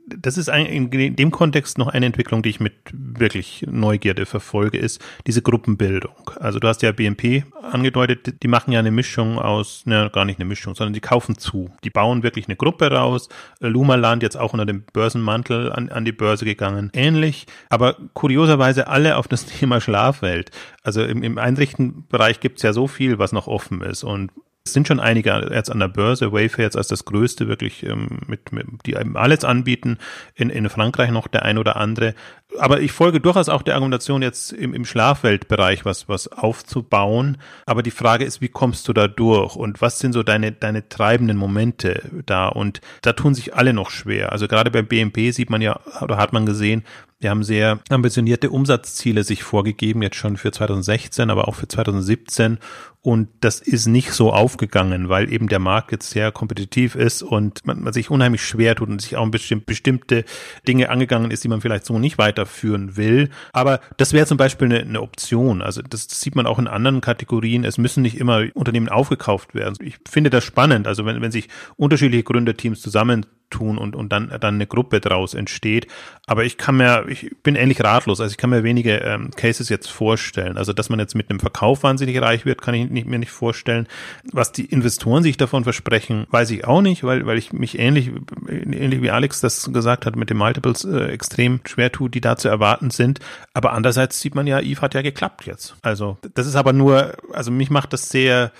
[0.07, 4.79] das ist ein, in dem Kontext noch eine Entwicklung, die ich mit wirklich Neugierde verfolge,
[4.79, 6.31] ist diese Gruppenbildung.
[6.39, 10.39] Also du hast ja BNP angedeutet, die machen ja eine Mischung aus, ne, gar nicht
[10.39, 11.69] eine Mischung, sondern die kaufen zu.
[11.83, 13.29] Die bauen wirklich eine Gruppe raus.
[13.59, 16.89] Lumaland jetzt auch unter dem Börsenmantel an, an die Börse gegangen.
[16.93, 20.49] Ähnlich, aber kurioserweise alle auf das Thema Schlafwelt.
[20.87, 24.05] Also im, im Einrichtenbereich gibt's ja so viel, was noch offen ist.
[24.05, 24.31] Und
[24.67, 28.19] es sind schon einige jetzt an der Börse, Wayfair jetzt als das größte wirklich, ähm,
[28.27, 29.97] mit, mit, die alles anbieten,
[30.35, 32.13] in, in Frankreich noch der ein oder andere.
[32.59, 37.37] Aber ich folge durchaus auch der Argumentation jetzt im, im Schlafweltbereich was, was aufzubauen.
[37.65, 40.87] Aber die Frage ist, wie kommst du da durch und was sind so deine, deine
[40.87, 42.47] treibenden Momente da?
[42.47, 44.31] Und da tun sich alle noch schwer.
[44.31, 46.83] Also gerade beim BNP sieht man ja, oder hat man gesehen,
[47.19, 52.59] wir haben sehr ambitionierte Umsatzziele sich vorgegeben, jetzt schon für 2016, aber auch für 2017.
[53.07, 57.65] Und das ist nicht so aufgegangen, weil eben der Markt jetzt sehr kompetitiv ist und
[57.65, 60.25] man, man sich unheimlich schwer tut und sich auch bestimmt, bestimmte
[60.67, 63.29] Dinge angegangen ist, die man vielleicht so nicht weiterführen will.
[63.53, 65.61] Aber das wäre zum Beispiel eine, eine Option.
[65.61, 67.63] Also das, sieht man auch in anderen Kategorien.
[67.63, 69.77] Es müssen nicht immer Unternehmen aufgekauft werden.
[69.79, 70.85] Ich finde das spannend.
[70.85, 71.47] Also wenn, wenn sich
[71.77, 75.87] unterschiedliche Gründerteams zusammen tun und, und dann, dann eine Gruppe draus entsteht.
[76.25, 79.69] Aber ich kann mir, ich bin ähnlich ratlos, also ich kann mir wenige ähm, Cases
[79.69, 80.57] jetzt vorstellen.
[80.57, 83.31] Also, dass man jetzt mit einem Verkauf wahnsinnig reich wird, kann ich nicht, mir nicht
[83.31, 83.87] vorstellen.
[84.31, 88.11] Was die Investoren sich davon versprechen, weiß ich auch nicht, weil, weil ich mich ähnlich,
[88.49, 92.35] ähnlich wie Alex das gesagt hat, mit den Multiples äh, extrem schwer tue, die da
[92.35, 93.19] zu erwarten sind.
[93.53, 95.75] Aber andererseits sieht man ja, Eve hat ja geklappt jetzt.
[95.81, 98.51] Also, das ist aber nur, also mich macht das sehr,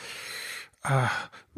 [0.83, 1.09] ah,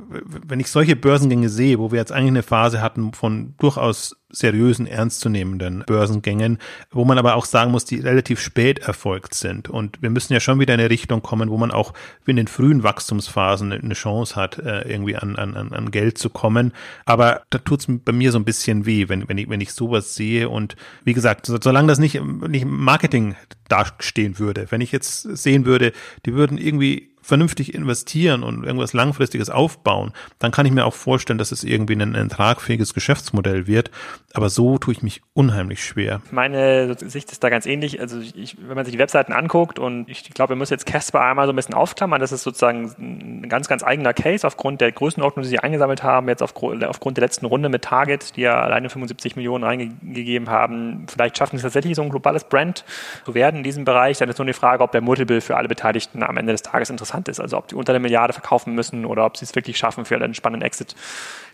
[0.09, 4.85] wenn ich solche Börsengänge sehe, wo wir jetzt eigentlich eine Phase hatten von durchaus seriösen,
[4.85, 6.59] ernstzunehmenden Börsengängen,
[6.91, 9.69] wo man aber auch sagen muss, die relativ spät erfolgt sind.
[9.69, 11.93] Und wir müssen ja schon wieder in eine Richtung kommen, wo man auch
[12.27, 16.73] in den frühen Wachstumsphasen eine Chance hat, äh, irgendwie an, an, an Geld zu kommen.
[17.05, 19.73] Aber da tut es bei mir so ein bisschen weh, wenn, wenn, ich, wenn ich
[19.73, 20.49] sowas sehe.
[20.49, 23.35] Und wie gesagt, solange das nicht, nicht Marketing
[23.67, 25.91] dastehen würde, wenn ich jetzt sehen würde,
[26.25, 31.37] die würden irgendwie vernünftig investieren und irgendwas Langfristiges aufbauen, dann kann ich mir auch vorstellen,
[31.37, 33.91] dass es irgendwie ein, ein tragfähiges Geschäftsmodell wird.
[34.33, 36.21] Aber so tue ich mich unheimlich schwer.
[36.31, 37.99] Meine Sicht ist da ganz ähnlich.
[38.01, 41.21] Also ich, wenn man sich die Webseiten anguckt und ich glaube, wir müssen jetzt Casper
[41.21, 42.19] einmal so ein bisschen aufklammern.
[42.19, 46.27] Das ist sozusagen ein ganz, ganz eigener Case aufgrund der Größenordnung, die sie eingesammelt haben,
[46.27, 51.05] jetzt aufgrund, der letzten Runde mit Target, die ja alleine 75 Millionen reingegeben haben.
[51.07, 52.83] Vielleicht schaffen sie tatsächlich so ein globales Brand
[53.25, 54.17] zu werden in diesem Bereich.
[54.17, 56.89] Dann ist nur die Frage, ob der Multiple für alle Beteiligten am Ende des Tages
[56.89, 57.39] interessant ist.
[57.39, 60.15] Also ob die unter der Milliarde verkaufen müssen oder ob sie es wirklich schaffen, für
[60.15, 60.95] einen spannenden Exit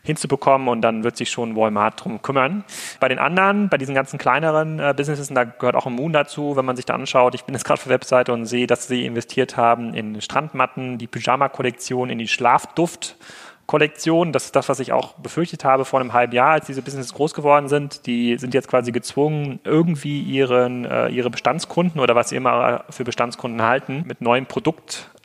[0.03, 2.63] hinzubekommen und dann wird sich schon Walmart drum kümmern.
[2.99, 6.65] Bei den anderen, bei diesen ganzen kleineren äh, Businesses, da gehört auch Moon dazu, wenn
[6.65, 7.35] man sich da anschaut.
[7.35, 10.97] Ich bin jetzt gerade auf der Webseite und sehe, dass sie investiert haben in Strandmatten,
[10.97, 13.17] die Pyjama-Kollektion, in die Schlafduft.
[13.65, 14.31] Kollektion.
[14.31, 17.13] Das ist das, was ich auch befürchtet habe vor einem halben Jahr, als diese Businesses
[17.13, 18.05] groß geworden sind.
[18.05, 23.03] Die sind jetzt quasi gezwungen, irgendwie ihren, äh, ihre Bestandskunden oder was sie immer für
[23.03, 24.45] Bestandskunden halten, mit neuen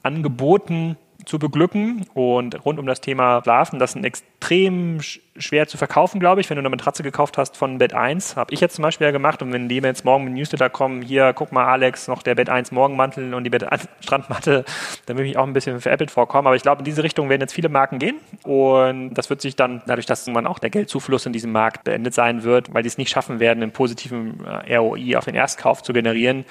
[0.02, 2.06] Produktangeboten zu beglücken.
[2.14, 4.04] Und rund um das Thema Schlafen, das ein
[4.40, 5.00] extrem
[5.38, 6.50] schwer zu verkaufen, glaube ich.
[6.50, 9.10] Wenn du eine Matratze gekauft hast von Bett 1, habe ich jetzt zum Beispiel ja
[9.10, 9.42] gemacht.
[9.42, 12.48] Und wenn die jetzt morgen mit Newsletter kommen, hier, guck mal, Alex, noch der Bett
[12.48, 14.64] 1 Morgenmantel und die Bett 1 Strandmatte,
[15.06, 16.46] dann will ich auch ein bisschen veräppelt vorkommen.
[16.46, 18.16] Aber ich glaube, in diese Richtung werden jetzt viele Marken gehen.
[18.44, 22.14] Und das wird sich dann, dadurch, dass irgendwann auch der Geldzufluss in diesem Markt beendet
[22.14, 25.82] sein wird, weil die es nicht schaffen werden, einen positiven äh, ROI auf den Erstkauf
[25.82, 26.44] zu generieren,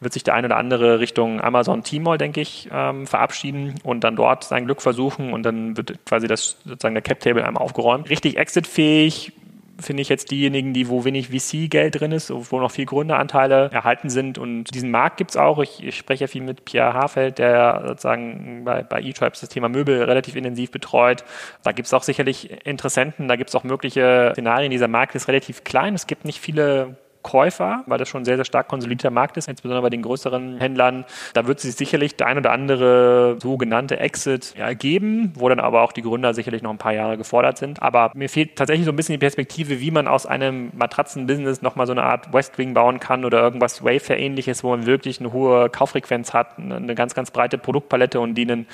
[0.00, 4.16] wird sich der eine oder andere Richtung Amazon Tmall, denke ich, ähm, verabschieden und dann
[4.16, 5.32] dort sein Glück versuchen.
[5.32, 8.10] Und dann wird quasi das sozusagen der Cap-Table einmal aufgeräumt.
[8.10, 9.32] Richtig exitfähig
[9.78, 14.08] finde ich jetzt diejenigen, die wo wenig VC-Geld drin ist, wo noch viel Gründeranteile erhalten
[14.08, 14.38] sind.
[14.38, 15.58] Und diesen Markt gibt es auch.
[15.58, 19.68] Ich, ich, spreche ja viel mit Pierre Hafeld, der sozusagen bei, bei eTribes das Thema
[19.68, 21.24] Möbel relativ intensiv betreut.
[21.62, 24.70] Da gibt es auch sicherlich Interessenten, da gibt es auch mögliche Szenarien.
[24.70, 25.94] Dieser Markt ist relativ klein.
[25.94, 26.96] Es gibt nicht viele
[27.26, 30.58] Käufer, weil das schon ein sehr, sehr stark konsolidierter Markt ist, insbesondere bei den größeren
[30.58, 31.04] Händlern.
[31.34, 35.90] Da wird sich sicherlich der ein oder andere sogenannte Exit ergeben, wo dann aber auch
[35.90, 37.82] die Gründer sicherlich noch ein paar Jahre gefordert sind.
[37.82, 41.88] Aber mir fehlt tatsächlich so ein bisschen die Perspektive, wie man aus einem Matratzenbusiness nochmal
[41.88, 46.32] so eine Art Westwing bauen kann oder irgendwas Wayfair-ähnliches, wo man wirklich eine hohe Kauffrequenz
[46.32, 48.68] hat, eine ganz, ganz breite Produktpalette und die ein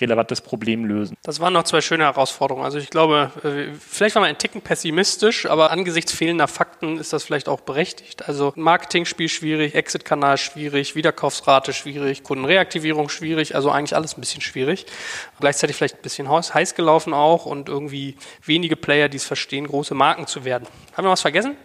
[0.00, 1.16] relevantes Problem lösen.
[1.24, 2.64] Das waren noch zwei schöne Herausforderungen.
[2.64, 7.12] Also ich glaube, äh, vielleicht war man ein Ticken pessimistisch, aber angesichts fehlender Fakten ist
[7.12, 7.87] das vielleicht auch berechtigt.
[8.26, 14.86] Also Marketingspiel schwierig, Exit-Kanal schwierig, Wiederkaufsrate schwierig, Kundenreaktivierung schwierig, also eigentlich alles ein bisschen schwierig.
[15.40, 19.94] Gleichzeitig vielleicht ein bisschen heiß gelaufen auch und irgendwie wenige Player, die es verstehen, große
[19.94, 20.66] Marken zu werden.
[20.94, 21.56] Haben wir was vergessen?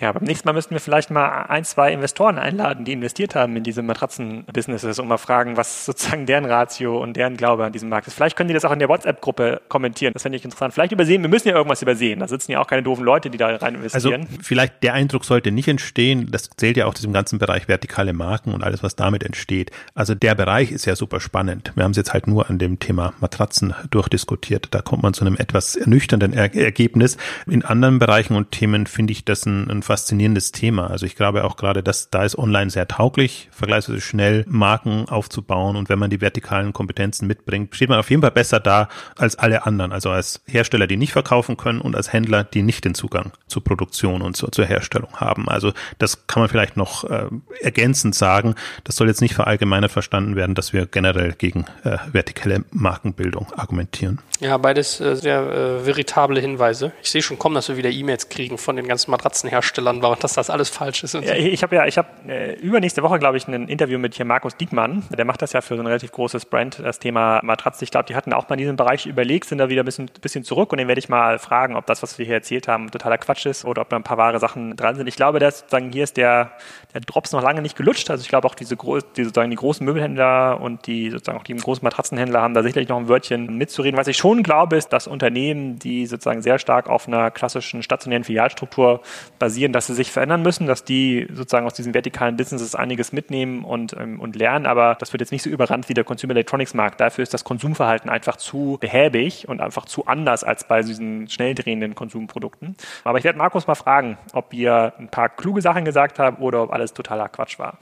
[0.00, 3.56] Ja, beim nächsten Mal müssten wir vielleicht mal ein, zwei Investoren einladen, die investiert haben
[3.56, 7.88] in diese Matratzen-Businesses und mal fragen, was sozusagen deren Ratio und deren Glaube an diesem
[7.88, 8.14] Markt ist.
[8.14, 10.12] Vielleicht können die das auch in der WhatsApp-Gruppe kommentieren.
[10.12, 10.72] Das fände ich interessant.
[10.72, 12.20] Vielleicht übersehen, wir müssen ja irgendwas übersehen.
[12.20, 14.26] Da sitzen ja auch keine doofen Leute, die da rein investieren.
[14.28, 16.28] Also vielleicht der Eindruck sollte nicht entstehen.
[16.30, 19.72] Das zählt ja auch diesem ganzen Bereich vertikale Marken und alles, was damit entsteht.
[19.94, 21.72] Also der Bereich ist ja super spannend.
[21.74, 24.68] Wir haben es jetzt halt nur an dem Thema Matratzen durchdiskutiert.
[24.70, 27.16] Da kommt man zu einem etwas ernüchternden er Ergebnis.
[27.48, 30.90] In anderen Bereichen und Themen finde ich das ein, ein faszinierendes Thema.
[30.90, 35.76] Also ich glaube auch gerade, dass da ist online sehr tauglich, vergleichsweise schnell Marken aufzubauen
[35.76, 39.36] und wenn man die vertikalen Kompetenzen mitbringt, steht man auf jeden Fall besser da als
[39.36, 39.92] alle anderen.
[39.92, 43.64] Also als Hersteller, die nicht verkaufen können und als Händler, die nicht den Zugang zur
[43.64, 45.48] Produktion und zur, zur Herstellung haben.
[45.48, 47.28] Also das kann man vielleicht noch äh,
[47.62, 48.56] ergänzend sagen.
[48.84, 54.18] Das soll jetzt nicht verallgemeinert verstanden werden, dass wir generell gegen äh, vertikale Markenbildung argumentieren.
[54.40, 56.92] Ja, beides äh, sehr äh, veritable Hinweise.
[57.02, 60.16] Ich sehe schon kommen, dass wir wieder E-Mails kriegen von den ganzen Matratzenherstellern Herstellern war
[60.16, 61.14] dass das alles falsch ist.
[61.14, 61.34] Ja.
[61.34, 64.56] Ich habe ja, ich habe äh, übernächste Woche, glaube ich, ein Interview mit hier Markus
[64.56, 65.04] Diekmann.
[65.16, 67.84] Der macht das ja für so ein relativ großes Brand, das Thema Matratzen.
[67.84, 70.44] Ich glaube, die hatten auch mal diesen Bereich überlegt, sind da wieder ein bisschen, bisschen
[70.44, 73.18] zurück und den werde ich mal fragen, ob das, was wir hier erzählt haben, totaler
[73.18, 75.06] Quatsch ist oder ob da ein paar wahre Sachen dran sind.
[75.06, 76.52] Ich glaube, dass sozusagen hier ist der,
[76.94, 78.10] der Drops noch lange nicht gelutscht.
[78.10, 81.54] Also ich glaube auch diese, die, sozusagen die großen Möbelhändler und die sozusagen auch die
[81.54, 83.98] großen Matratzenhändler haben da sicherlich noch ein Wörtchen mitzureden.
[83.98, 88.24] Was ich schon glaube, ist, dass Unternehmen, die sozusagen sehr stark auf einer klassischen stationären
[88.24, 89.00] Filialstruktur
[89.38, 93.64] basieren, dass sie sich verändern müssen, dass die sozusagen aus diesen vertikalen Businesses einiges mitnehmen
[93.64, 96.74] und, ähm, und lernen, aber das wird jetzt nicht so überrannt wie der Consumer Electronics
[96.74, 97.00] Markt.
[97.00, 101.54] Dafür ist das Konsumverhalten einfach zu behäbig und einfach zu anders als bei diesen schnell
[101.54, 102.76] drehenden Konsumprodukten.
[103.04, 106.62] Aber ich werde Markus mal fragen, ob wir ein paar kluge Sachen gesagt haben oder
[106.62, 107.78] ob alles totaler Quatsch war.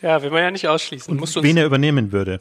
[0.00, 1.18] Ja, will man ja nicht ausschließen.
[1.18, 2.40] Und wen er übernehmen würde.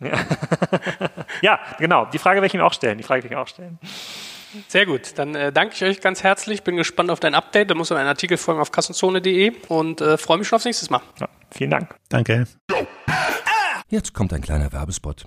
[0.00, 0.12] Ja.
[1.42, 2.06] ja, genau.
[2.06, 2.98] Die Frage werde ich ihm auch stellen.
[2.98, 3.78] Die Frage werde ich ihm auch stellen.
[4.68, 6.62] Sehr gut, dann äh, danke ich euch ganz herzlich.
[6.62, 7.70] Bin gespannt auf dein Update.
[7.70, 10.90] Da muss man einen Artikel folgen auf kassenzone.de und äh, freue mich schon aufs nächste
[10.90, 11.00] Mal.
[11.20, 11.94] Ja, vielen Dank.
[12.08, 12.46] Danke.
[13.88, 15.26] Jetzt kommt ein kleiner Werbespot.